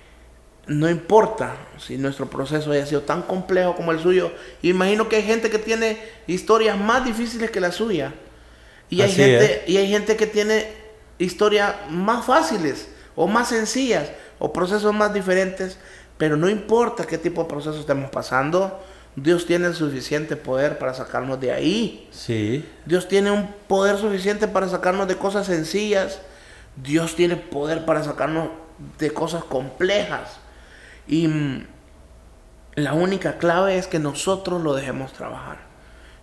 no 0.67 0.89
importa 0.89 1.55
si 1.77 1.97
nuestro 1.97 2.29
proceso 2.29 2.71
haya 2.71 2.85
sido 2.85 3.01
tan 3.01 3.23
complejo 3.23 3.75
como 3.75 3.91
el 3.91 3.99
suyo. 3.99 4.31
Imagino 4.61 5.09
que 5.09 5.17
hay 5.17 5.23
gente 5.23 5.49
que 5.49 5.59
tiene 5.59 5.97
historias 6.27 6.79
más 6.79 7.03
difíciles 7.03 7.51
que 7.51 7.59
la 7.59 7.71
suya. 7.71 8.13
Y 8.89 9.01
hay, 9.01 9.11
gente, 9.11 9.63
y 9.67 9.77
hay 9.77 9.89
gente 9.89 10.15
que 10.15 10.27
tiene 10.27 10.67
historias 11.17 11.75
más 11.89 12.25
fáciles 12.25 12.87
o 13.15 13.27
más 13.27 13.49
sencillas 13.49 14.09
o 14.39 14.53
procesos 14.53 14.93
más 14.93 15.13
diferentes. 15.13 15.77
Pero 16.17 16.37
no 16.37 16.47
importa 16.47 17.05
qué 17.05 17.17
tipo 17.17 17.43
de 17.43 17.49
proceso 17.49 17.79
estemos 17.79 18.09
pasando. 18.09 18.81
Dios 19.15 19.45
tiene 19.45 19.67
el 19.67 19.75
suficiente 19.75 20.37
poder 20.37 20.79
para 20.79 20.93
sacarnos 20.93 21.41
de 21.41 21.51
ahí. 21.51 22.07
Sí. 22.11 22.65
Dios 22.85 23.07
tiene 23.07 23.31
un 23.31 23.49
poder 23.67 23.97
suficiente 23.97 24.47
para 24.47 24.69
sacarnos 24.69 25.07
de 25.09 25.17
cosas 25.17 25.47
sencillas. 25.47 26.19
Dios 26.77 27.15
tiene 27.15 27.35
poder 27.35 27.83
para 27.83 28.03
sacarnos 28.03 28.49
de 28.97 29.11
cosas 29.11 29.43
complejas. 29.43 30.39
Y 31.07 31.27
mm, 31.27 31.67
la 32.75 32.93
única 32.93 33.37
clave 33.37 33.77
es 33.77 33.87
que 33.87 33.99
nosotros 33.99 34.61
lo 34.61 34.73
dejemos 34.73 35.13
trabajar. 35.13 35.57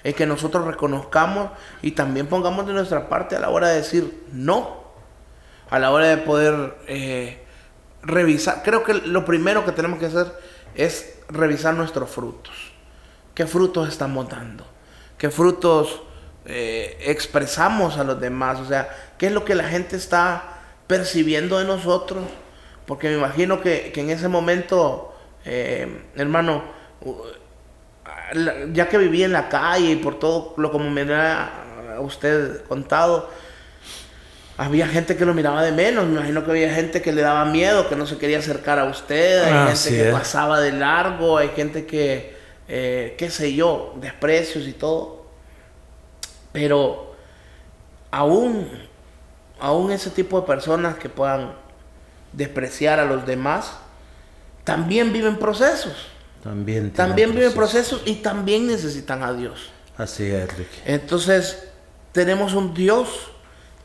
Es 0.02 0.14
que 0.14 0.26
nosotros 0.26 0.66
reconozcamos 0.66 1.50
y 1.82 1.92
también 1.92 2.26
pongamos 2.26 2.66
de 2.66 2.72
nuestra 2.72 3.08
parte 3.08 3.36
a 3.36 3.40
la 3.40 3.50
hora 3.50 3.68
de 3.68 3.76
decir 3.76 4.24
no. 4.32 4.80
A 5.68 5.78
la 5.78 5.90
hora 5.90 6.06
de 6.06 6.16
poder 6.16 6.78
eh, 6.88 7.44
revisar. 8.02 8.62
Creo 8.64 8.82
que 8.82 8.94
lo 8.94 9.24
primero 9.24 9.64
que 9.64 9.72
tenemos 9.72 9.98
que 9.98 10.06
hacer 10.06 10.32
es 10.74 11.20
revisar 11.28 11.74
nuestros 11.74 12.10
frutos. 12.10 12.54
¿Qué 13.34 13.46
frutos 13.46 13.88
estamos 13.88 14.28
dando? 14.28 14.66
¿Qué 15.16 15.30
frutos 15.30 16.02
eh, 16.46 16.96
expresamos 17.06 17.98
a 17.98 18.04
los 18.04 18.20
demás? 18.20 18.58
O 18.58 18.64
sea, 18.64 18.88
¿qué 19.18 19.26
es 19.26 19.32
lo 19.32 19.44
que 19.44 19.54
la 19.54 19.64
gente 19.64 19.96
está 19.96 20.42
percibiendo 20.86 21.58
de 21.58 21.66
nosotros? 21.66 22.24
Porque 22.86 23.08
me 23.08 23.14
imagino 23.14 23.60
que, 23.60 23.92
en 23.94 24.10
ese 24.10 24.28
momento, 24.28 25.14
eh, 25.44 26.02
hermano, 26.16 26.64
ya 28.72 28.88
que 28.88 28.98
vivía 28.98 29.26
en 29.26 29.32
la 29.32 29.48
calle 29.48 29.92
y 29.92 29.96
por 29.96 30.18
todo 30.18 30.54
lo 30.56 30.70
como 30.70 30.90
me 30.90 31.02
ha 31.12 31.98
usted 32.00 32.62
contado, 32.64 33.28
había 34.56 34.86
gente 34.86 35.16
que 35.16 35.24
lo 35.24 35.32
miraba 35.32 35.62
de 35.62 35.72
menos, 35.72 36.06
me 36.06 36.16
imagino 36.16 36.44
que 36.44 36.50
había 36.50 36.74
gente 36.74 37.00
que 37.00 37.12
le 37.12 37.22
daba 37.22 37.46
miedo, 37.46 37.88
que 37.88 37.96
no 37.96 38.06
se 38.06 38.18
quería 38.18 38.40
acercar 38.40 38.78
a 38.78 38.84
usted, 38.84 39.42
hay 39.44 39.74
gente 39.74 40.04
que 40.04 40.12
pasaba 40.12 40.60
de 40.60 40.72
largo, 40.72 41.38
hay 41.38 41.48
gente 41.56 41.86
que, 41.86 42.36
eh, 42.68 43.14
qué 43.16 43.30
sé 43.30 43.54
yo, 43.54 43.94
desprecios 43.96 44.66
y 44.66 44.72
todo. 44.72 45.24
Pero 46.52 47.14
aún, 48.10 48.68
aún 49.60 49.92
ese 49.92 50.10
tipo 50.10 50.40
de 50.40 50.46
personas 50.46 50.96
que 50.96 51.08
puedan 51.08 51.52
despreciar 52.32 53.00
a 53.00 53.04
los 53.04 53.26
demás, 53.26 53.72
también 54.64 55.12
viven 55.12 55.38
procesos. 55.38 56.08
También, 56.42 56.90
también 56.92 57.34
viven 57.34 57.52
procesos 57.52 58.02
y 58.06 58.16
también 58.16 58.66
necesitan 58.66 59.22
a 59.22 59.32
Dios. 59.32 59.70
Así 59.96 60.30
es, 60.30 60.48
Entonces, 60.86 61.64
tenemos 62.12 62.54
un 62.54 62.72
Dios 62.72 63.30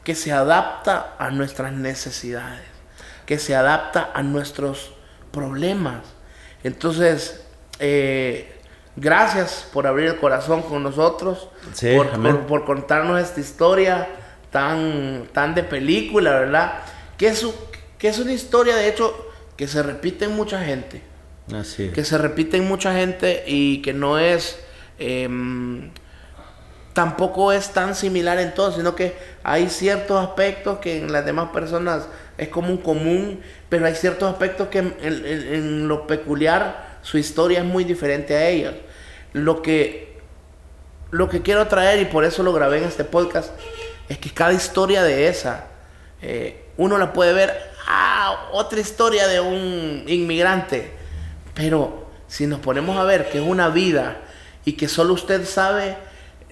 que 0.03 0.15
se 0.15 0.31
adapta 0.31 1.15
a 1.17 1.31
nuestras 1.31 1.73
necesidades, 1.73 2.63
que 3.25 3.39
se 3.39 3.55
adapta 3.55 4.11
a 4.13 4.23
nuestros 4.23 4.91
problemas. 5.31 6.03
Entonces, 6.63 7.43
eh, 7.79 8.55
gracias 8.95 9.67
por 9.73 9.87
abrir 9.87 10.07
el 10.07 10.17
corazón 10.17 10.61
con 10.61 10.83
nosotros, 10.83 11.49
por, 11.95 12.47
por, 12.47 12.65
contarnos 12.65 13.21
esta 13.21 13.41
historia 13.41 14.07
tan, 14.51 15.27
tan 15.33 15.53
de 15.53 15.63
película, 15.63 16.31
¿verdad? 16.39 16.79
Que 17.17 17.27
es, 17.27 17.45
que 18.05 18.09
es 18.09 18.19
una 18.19 18.33
historia, 18.33 18.75
de 18.75 18.87
hecho, 18.87 19.31
que 19.57 19.67
se 19.67 19.81
repite 19.81 20.25
en 20.25 20.35
mucha 20.35 20.63
gente. 20.63 21.01
Así 21.51 21.89
Que 21.89 22.05
se 22.05 22.19
repite 22.19 22.55
en 22.57 22.67
mucha 22.67 22.93
gente 22.93 23.43
y 23.47 23.81
que 23.81 23.93
no 23.93 24.19
es... 24.19 24.59
Em, 24.99 25.89
tampoco 26.93 27.51
es 27.51 27.69
tan 27.69 27.95
similar 27.95 28.37
en 28.39 28.53
todo, 28.53 28.71
sino 28.71 28.95
que 28.95 29.15
hay 29.41 29.69
ciertos 29.69 30.23
aspectos 30.23 30.77
que 30.77 30.99
en 30.99 31.11
las 31.11 31.25
demás 31.25 31.49
personas 31.49 32.07
es 32.37 32.49
como 32.49 32.69
un 32.69 32.77
común, 32.77 33.41
pero 33.69 33.87
hay 33.87 33.95
ciertos 33.95 34.31
aspectos 34.31 34.67
que 34.67 34.77
en, 34.77 35.87
lo 35.87 36.05
peculiar 36.05 36.99
su 37.01 37.17
historia 37.17 37.61
es 37.61 37.65
muy 37.65 37.85
diferente 37.85 38.35
a 38.35 38.47
ellas. 38.47 38.75
Lo 39.33 39.63
que, 39.63 40.19
lo 41.09 41.27
que 41.27 41.41
quiero 41.41 41.67
traer, 41.67 41.99
y 42.01 42.05
por 42.05 42.23
eso 42.23 42.43
lo 42.43 42.53
grabé 42.53 42.77
en 42.77 42.83
este 42.83 43.03
podcast, 43.03 43.49
es 44.09 44.19
que 44.19 44.29
cada 44.29 44.53
historia 44.53 45.01
de 45.01 45.27
esa, 45.27 45.69
eh, 46.21 46.65
uno 46.77 46.99
la 46.99 47.11
puede 47.11 47.33
ver 47.33 47.74
ah, 47.87 48.49
otra 48.51 48.79
historia 48.79 49.27
de 49.27 49.39
un 49.39 50.03
inmigrante. 50.07 50.91
Pero 51.53 52.07
si 52.27 52.47
nos 52.47 52.59
ponemos 52.59 52.97
a 52.97 53.03
ver 53.03 53.29
que 53.29 53.39
es 53.39 53.43
una 53.43 53.69
vida 53.69 54.17
y 54.65 54.73
que 54.73 54.87
solo 54.87 55.13
usted 55.13 55.45
sabe 55.45 55.97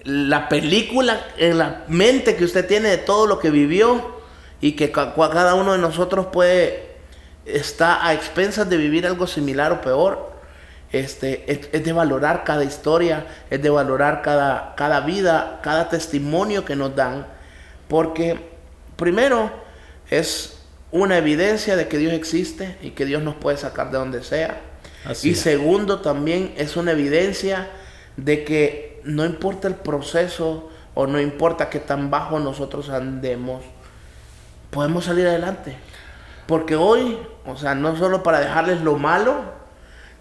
la 0.04 0.48
película 0.48 1.20
en 1.38 1.58
la 1.58 1.84
mente 1.88 2.36
que 2.36 2.44
usted 2.44 2.66
tiene 2.66 2.90
de 2.90 2.98
todo 2.98 3.26
lo 3.26 3.38
que 3.38 3.50
vivió 3.50 4.20
y 4.60 4.72
que 4.72 4.92
cada 4.92 5.54
uno 5.54 5.72
de 5.72 5.78
nosotros 5.78 6.26
puede 6.26 6.94
estar 7.46 7.98
a 8.02 8.14
expensas 8.14 8.68
de 8.68 8.76
vivir 8.76 9.06
algo 9.06 9.26
similar 9.26 9.72
o 9.72 9.80
peor. 9.80 10.34
Este, 10.92 11.50
es, 11.50 11.84
de 11.84 11.92
valorar 11.92 12.44
cada 12.44 12.62
historia, 12.62 13.26
es 13.50 13.60
de 13.60 13.68
valorar 13.68 14.22
cada, 14.22 14.74
cada 14.76 15.00
vida, 15.00 15.58
cada 15.60 15.88
testimonio 15.88 16.64
que 16.64 16.76
nos 16.76 16.94
dan, 16.94 17.26
porque 17.88 18.38
primero 18.94 19.50
es 20.08 20.63
una 20.90 21.18
evidencia 21.18 21.76
de 21.76 21.88
que 21.88 21.98
Dios 21.98 22.12
existe 22.12 22.78
y 22.82 22.90
que 22.90 23.04
Dios 23.04 23.22
nos 23.22 23.34
puede 23.34 23.56
sacar 23.56 23.90
de 23.90 23.98
donde 23.98 24.22
sea. 24.22 24.60
y 25.22 25.34
segundo, 25.34 26.00
también 26.00 26.54
es 26.56 26.76
una 26.76 26.92
evidencia 26.92 27.68
de 28.16 28.44
que 28.44 29.00
no 29.04 29.24
importa 29.24 29.68
el 29.68 29.74
proceso 29.74 30.70
o 30.94 31.06
no 31.06 31.20
importa 31.20 31.68
que 31.68 31.80
tan 31.80 32.10
bajo 32.10 32.38
nosotros 32.38 32.88
andemos, 32.88 33.62
podemos 34.70 35.04
salir 35.04 35.26
adelante. 35.26 35.76
Porque 36.46 36.76
hoy, 36.76 37.18
o 37.46 37.56
sea, 37.56 37.74
no 37.74 37.96
solo 37.96 38.22
para 38.22 38.40
dejarles 38.40 38.80
lo 38.82 38.96
malo, 38.96 39.34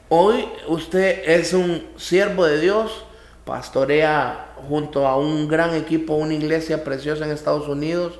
hoy 0.09 0.47
usted 0.67 1.21
es 1.25 1.53
un 1.53 1.85
siervo 1.97 2.45
de 2.45 2.59
Dios, 2.59 3.05
pastorea 3.45 4.53
junto 4.69 5.07
a 5.07 5.17
un 5.17 5.47
gran 5.47 5.73
equipo, 5.75 6.13
una 6.15 6.33
iglesia 6.33 6.83
preciosa 6.83 7.25
en 7.25 7.31
Estados 7.31 7.67
Unidos, 7.67 8.19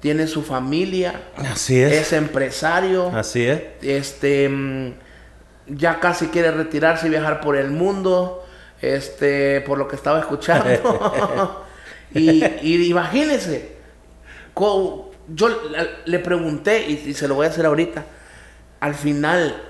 tiene 0.00 0.26
su 0.26 0.42
familia, 0.42 1.20
Así 1.36 1.80
es. 1.80 1.92
es 1.92 2.12
empresario, 2.12 3.08
Así 3.14 3.46
es. 3.46 3.62
Este 3.82 4.48
mm, 4.48 4.92
ya 5.66 6.00
casi 6.00 6.28
quiere 6.28 6.50
retirarse 6.50 7.06
y 7.06 7.10
viajar 7.10 7.40
por 7.40 7.56
el 7.56 7.70
mundo, 7.70 8.44
este, 8.80 9.60
por 9.60 9.78
lo 9.78 9.86
que 9.86 9.96
estaba 9.96 10.18
escuchando. 10.18 11.64
y, 12.14 12.44
y, 12.62 12.86
imagínense, 12.90 13.76
yo 15.28 15.48
le 16.04 16.18
pregunté, 16.18 16.88
y, 16.88 17.14
se 17.14 17.28
lo 17.28 17.34
voy 17.34 17.46
a 17.46 17.50
hacer 17.50 17.66
ahorita, 17.66 18.04
al 18.80 18.94
final, 18.94 19.62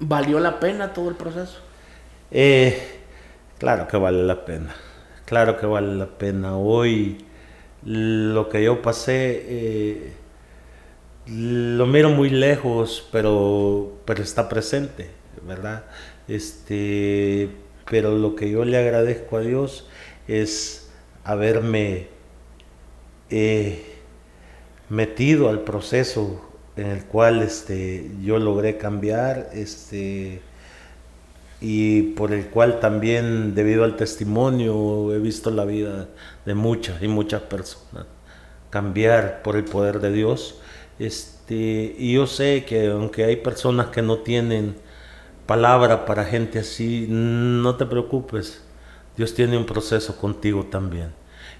¿valió 0.00 0.40
la 0.40 0.60
pena 0.60 0.92
todo 0.92 1.08
el 1.08 1.14
proceso? 1.14 1.60
Eh, 2.30 3.00
claro 3.58 3.88
que 3.88 3.96
vale 3.96 4.22
la 4.24 4.44
pena, 4.44 4.74
claro 5.24 5.56
que 5.58 5.66
vale 5.66 5.94
la 5.94 6.06
pena. 6.06 6.56
Hoy 6.56 7.24
lo 7.84 8.48
que 8.48 8.64
yo 8.64 8.82
pasé 8.82 9.44
eh, 9.48 10.12
lo 11.26 11.86
miro 11.86 12.10
muy 12.10 12.30
lejos, 12.30 13.06
pero, 13.12 13.98
pero 14.04 14.22
está 14.22 14.48
presente, 14.48 15.10
¿verdad? 15.46 15.84
Este, 16.26 17.50
pero 17.90 18.16
lo 18.16 18.34
que 18.34 18.50
yo 18.50 18.64
le 18.64 18.78
agradezco 18.78 19.36
a 19.36 19.40
Dios 19.40 19.86
es 20.26 20.90
haberme 21.24 22.08
eh, 23.30 23.84
metido 24.88 25.50
al 25.50 25.60
proceso 25.60 26.50
en 26.76 26.86
el 26.86 27.04
cual 27.04 27.42
este, 27.42 28.10
yo 28.22 28.38
logré 28.38 28.78
cambiar 28.78 29.50
este, 29.52 30.40
y 31.60 32.02
por 32.14 32.32
el 32.32 32.46
cual 32.46 32.80
también 32.80 33.54
debido 33.54 33.84
al 33.84 33.96
testimonio 33.96 35.12
he 35.14 35.18
visto 35.18 35.50
la 35.50 35.64
vida 35.64 36.08
de 36.46 36.54
muchas 36.54 37.02
y 37.02 37.08
muchas 37.08 37.42
personas 37.42 38.06
cambiar 38.70 39.42
por 39.42 39.56
el 39.56 39.64
poder 39.64 40.00
de 40.00 40.12
Dios. 40.12 40.56
Este, 40.98 41.94
y 41.98 42.14
yo 42.14 42.26
sé 42.26 42.64
que 42.64 42.88
aunque 42.88 43.24
hay 43.24 43.36
personas 43.36 43.88
que 43.88 44.02
no 44.02 44.18
tienen 44.18 44.76
palabra 45.46 46.04
para 46.04 46.24
gente 46.24 46.58
así, 46.58 47.06
no 47.08 47.76
te 47.76 47.86
preocupes, 47.86 48.62
Dios 49.16 49.34
tiene 49.34 49.56
un 49.56 49.66
proceso 49.66 50.16
contigo 50.16 50.66
también. 50.66 51.12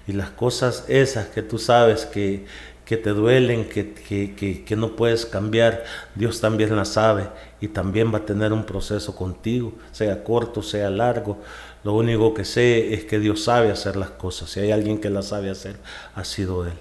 Y 0.07 0.13
las 0.13 0.29
cosas 0.31 0.85
esas 0.87 1.27
que 1.27 1.41
tú 1.41 1.57
sabes 1.57 2.05
que, 2.05 2.45
que 2.89 2.97
te 2.97 3.11
duelen, 3.11 3.69
que, 3.69 3.93
que, 3.93 4.63
que, 4.65 4.75
no 4.75 4.95
puedes 4.95 5.27
cambiar, 5.27 5.83
Dios 6.15 6.41
también 6.41 6.75
las 6.75 6.93
sabe 6.93 7.29
y 7.61 7.67
también 7.67 8.11
va 8.11 8.17
a 8.17 8.25
tener 8.25 8.51
un 8.51 8.63
proceso 8.63 9.15
contigo, 9.15 9.73
sea 9.91 10.23
corto, 10.23 10.63
sea 10.63 10.89
largo. 10.89 11.37
Lo 11.83 11.93
único 11.93 12.33
que 12.33 12.45
sé 12.45 12.95
es 12.95 13.05
que 13.05 13.19
Dios 13.19 13.43
sabe 13.43 13.69
hacer 13.69 13.95
las 13.95 14.09
cosas. 14.09 14.49
Si 14.49 14.59
hay 14.59 14.71
alguien 14.71 14.99
que 14.99 15.11
las 15.11 15.27
sabe 15.27 15.51
hacer, 15.51 15.75
ha 16.15 16.23
sido 16.23 16.65
Él. 16.65 16.73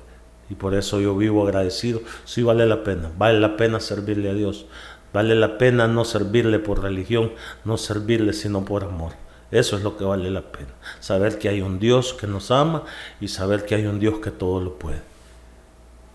Y 0.48 0.54
por 0.54 0.74
eso 0.74 0.98
yo 0.98 1.14
vivo 1.14 1.44
agradecido. 1.44 2.00
Sí 2.24 2.42
vale 2.42 2.64
la 2.64 2.84
pena, 2.84 3.12
vale 3.18 3.38
la 3.38 3.58
pena 3.58 3.78
servirle 3.78 4.30
a 4.30 4.32
Dios. 4.32 4.64
Vale 5.12 5.34
la 5.34 5.58
pena 5.58 5.88
no 5.88 6.06
servirle 6.06 6.58
por 6.58 6.82
religión, 6.82 7.32
no 7.66 7.76
servirle 7.76 8.32
sino 8.32 8.64
por 8.64 8.84
amor. 8.84 9.12
Eso 9.50 9.76
es 9.76 9.82
lo 9.82 9.98
que 9.98 10.04
vale 10.04 10.30
la 10.30 10.52
pena. 10.52 10.72
Saber 11.00 11.38
que 11.38 11.50
hay 11.50 11.60
un 11.60 11.78
Dios 11.78 12.14
que 12.14 12.26
nos 12.26 12.50
ama 12.50 12.84
y 13.20 13.28
saber 13.28 13.66
que 13.66 13.74
hay 13.74 13.84
un 13.84 14.00
Dios 14.00 14.20
que 14.20 14.30
todo 14.30 14.62
lo 14.62 14.78
puede. 14.78 15.17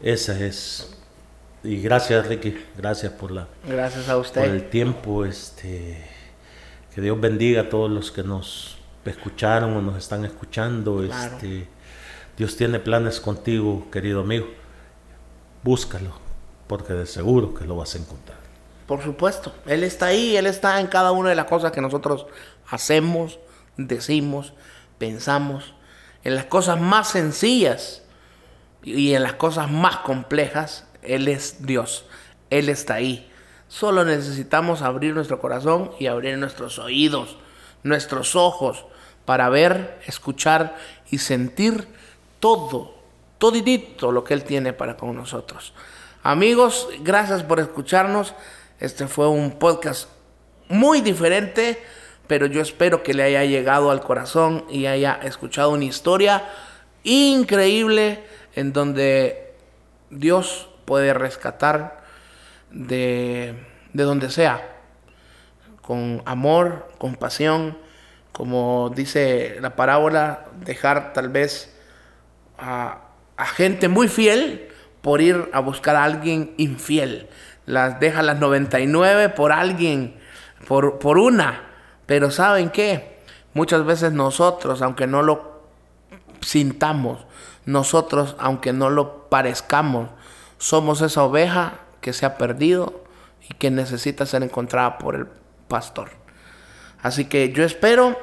Esa 0.02 0.40
es. 0.40 0.90
Y 1.64 1.82
gracias 1.82 2.28
Ricky, 2.28 2.58
gracias 2.78 3.14
por 3.14 3.32
la. 3.32 3.48
Gracias 3.68 4.10
a 4.10 4.18
usted. 4.18 4.42
Por 4.42 4.50
el 4.50 4.70
tiempo, 4.70 5.26
este. 5.26 6.04
Que 6.94 7.02
Dios 7.02 7.20
bendiga 7.20 7.62
a 7.62 7.70
todos 7.70 7.90
los 7.90 8.12
que 8.12 8.22
nos 8.24 8.78
escucharon 9.06 9.76
o 9.76 9.82
nos 9.82 9.98
están 9.98 10.26
escuchando. 10.26 11.04
Este, 11.04 11.68
Dios 12.38 12.56
tiene 12.56 12.80
planes 12.80 13.20
contigo, 13.20 13.88
querido 13.92 14.22
amigo. 14.22 14.48
Búscalo, 15.64 16.12
porque 16.68 16.94
de 16.94 17.06
seguro 17.06 17.54
que 17.54 17.66
lo 17.66 17.76
vas 17.76 17.96
a 17.96 17.98
encontrar. 17.98 18.38
Por 18.86 19.02
supuesto, 19.02 19.54
Él 19.66 19.84
está 19.84 20.08
ahí, 20.08 20.36
Él 20.36 20.46
está 20.46 20.80
en 20.80 20.88
cada 20.88 21.12
una 21.12 21.30
de 21.30 21.36
las 21.36 21.46
cosas 21.46 21.72
que 21.72 21.82
nosotros 21.82 22.28
hacemos, 22.70 23.40
decimos, 23.78 24.54
pensamos, 24.98 25.74
en 26.24 26.36
las 26.36 26.46
cosas 26.46 26.80
más 26.80 27.10
sencillas 27.10 28.03
y 28.84 29.14
en 29.14 29.24
las 29.24 29.34
cosas 29.34 29.72
más 29.72 29.98
complejas, 29.98 30.86
Él 31.02 31.28
es 31.28 31.66
Dios, 31.66 32.06
Él 32.50 32.70
está 32.70 32.96
ahí. 32.96 33.30
Solo 33.68 34.06
necesitamos 34.06 34.82
abrir 34.82 35.14
nuestro 35.16 35.40
corazón 35.40 35.92
y 36.00 36.08
abrir 36.08 36.38
nuestros 36.38 36.78
oídos, 36.78 37.38
nuestros 37.82 38.36
ojos, 38.36 38.86
para 39.26 39.50
ver, 39.50 40.00
escuchar 40.06 40.76
y 41.10 41.18
sentir 41.20 41.88
todo, 42.40 42.96
toditito 43.38 44.12
lo 44.12 44.24
que 44.24 44.34
Él 44.34 44.44
tiene 44.44 44.74
para 44.74 44.98
con 44.98 45.16
nosotros. 45.16 45.74
Amigos, 46.24 46.90
gracias 47.02 47.44
por 47.44 47.60
escucharnos. 47.60 48.34
Este 48.80 49.08
fue 49.08 49.28
un 49.28 49.52
podcast 49.52 50.10
muy 50.68 51.02
diferente, 51.02 51.82
pero 52.28 52.46
yo 52.46 52.62
espero 52.62 53.04
que 53.04 53.14
le 53.14 53.24
haya 53.24 53.44
llegado 53.46 53.92
al 53.92 54.02
corazón 54.02 54.66
y 54.70 54.86
haya 54.86 55.20
escuchado 55.24 55.72
una 55.72 55.86
historia 55.86 56.44
increíble 57.04 58.24
en 58.56 58.74
donde 58.74 59.54
Dios 60.10 60.70
puede 60.86 61.14
rescatar 61.14 62.04
de, 62.72 63.56
de 63.94 64.04
donde 64.04 64.30
sea, 64.30 64.70
con 65.82 66.22
amor, 66.26 66.88
con 66.98 67.16
pasión, 67.16 67.78
como 68.32 68.92
dice 68.96 69.58
la 69.62 69.76
parábola, 69.76 70.46
dejar 70.66 71.14
tal 71.14 71.30
vez 71.30 71.76
a, 72.58 73.02
a 73.38 73.46
gente 73.46 73.88
muy 73.88 74.08
fiel 74.08 74.70
por 75.02 75.22
ir 75.22 75.50
a 75.54 75.60
buscar 75.60 75.96
a 75.96 76.04
alguien 76.04 76.54
infiel 76.58 77.30
las 77.66 78.00
deja 78.00 78.22
las 78.22 78.40
99 78.40 79.30
por 79.30 79.52
alguien, 79.52 80.16
por, 80.68 81.00
por 81.00 81.18
una. 81.18 81.64
Pero 82.06 82.32
¿saben 82.32 82.70
qué? 82.70 83.20
Muchas 83.54 83.86
veces 83.86 84.12
nosotros, 84.14 84.82
aunque 84.82 85.08
no 85.08 85.22
lo 85.22 85.53
sintamos, 86.46 87.26
nosotros, 87.66 88.36
aunque 88.40 88.74
no 88.74 88.90
lo 88.90 89.30
parezcamos, 89.30 90.10
somos 90.58 91.02
esa 91.02 91.24
oveja 91.24 91.80
que 92.02 92.14
se 92.14 92.26
ha 92.26 92.38
perdido 92.38 93.04
y 93.50 93.54
que 93.56 93.72
necesita 93.72 94.26
ser 94.26 94.44
encontrada 94.44 94.98
por 94.98 95.16
el 95.16 95.28
pastor. 95.68 96.10
Así 97.02 97.26
que 97.26 97.52
yo 97.52 97.64
espero 97.64 98.18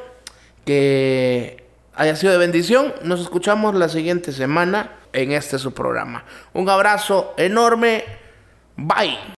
que 0.64 1.66
haya 1.94 2.16
sido 2.16 2.32
de 2.32 2.38
bendición. 2.38 2.94
Nos 3.02 3.20
escuchamos 3.20 3.74
la 3.74 3.88
siguiente 3.88 4.32
semana 4.32 4.92
en 5.12 5.32
este 5.32 5.58
su 5.58 5.72
programa. 5.72 6.24
Un 6.52 6.68
abrazo 6.68 7.34
enorme. 7.36 8.04
Bye. 8.76 9.39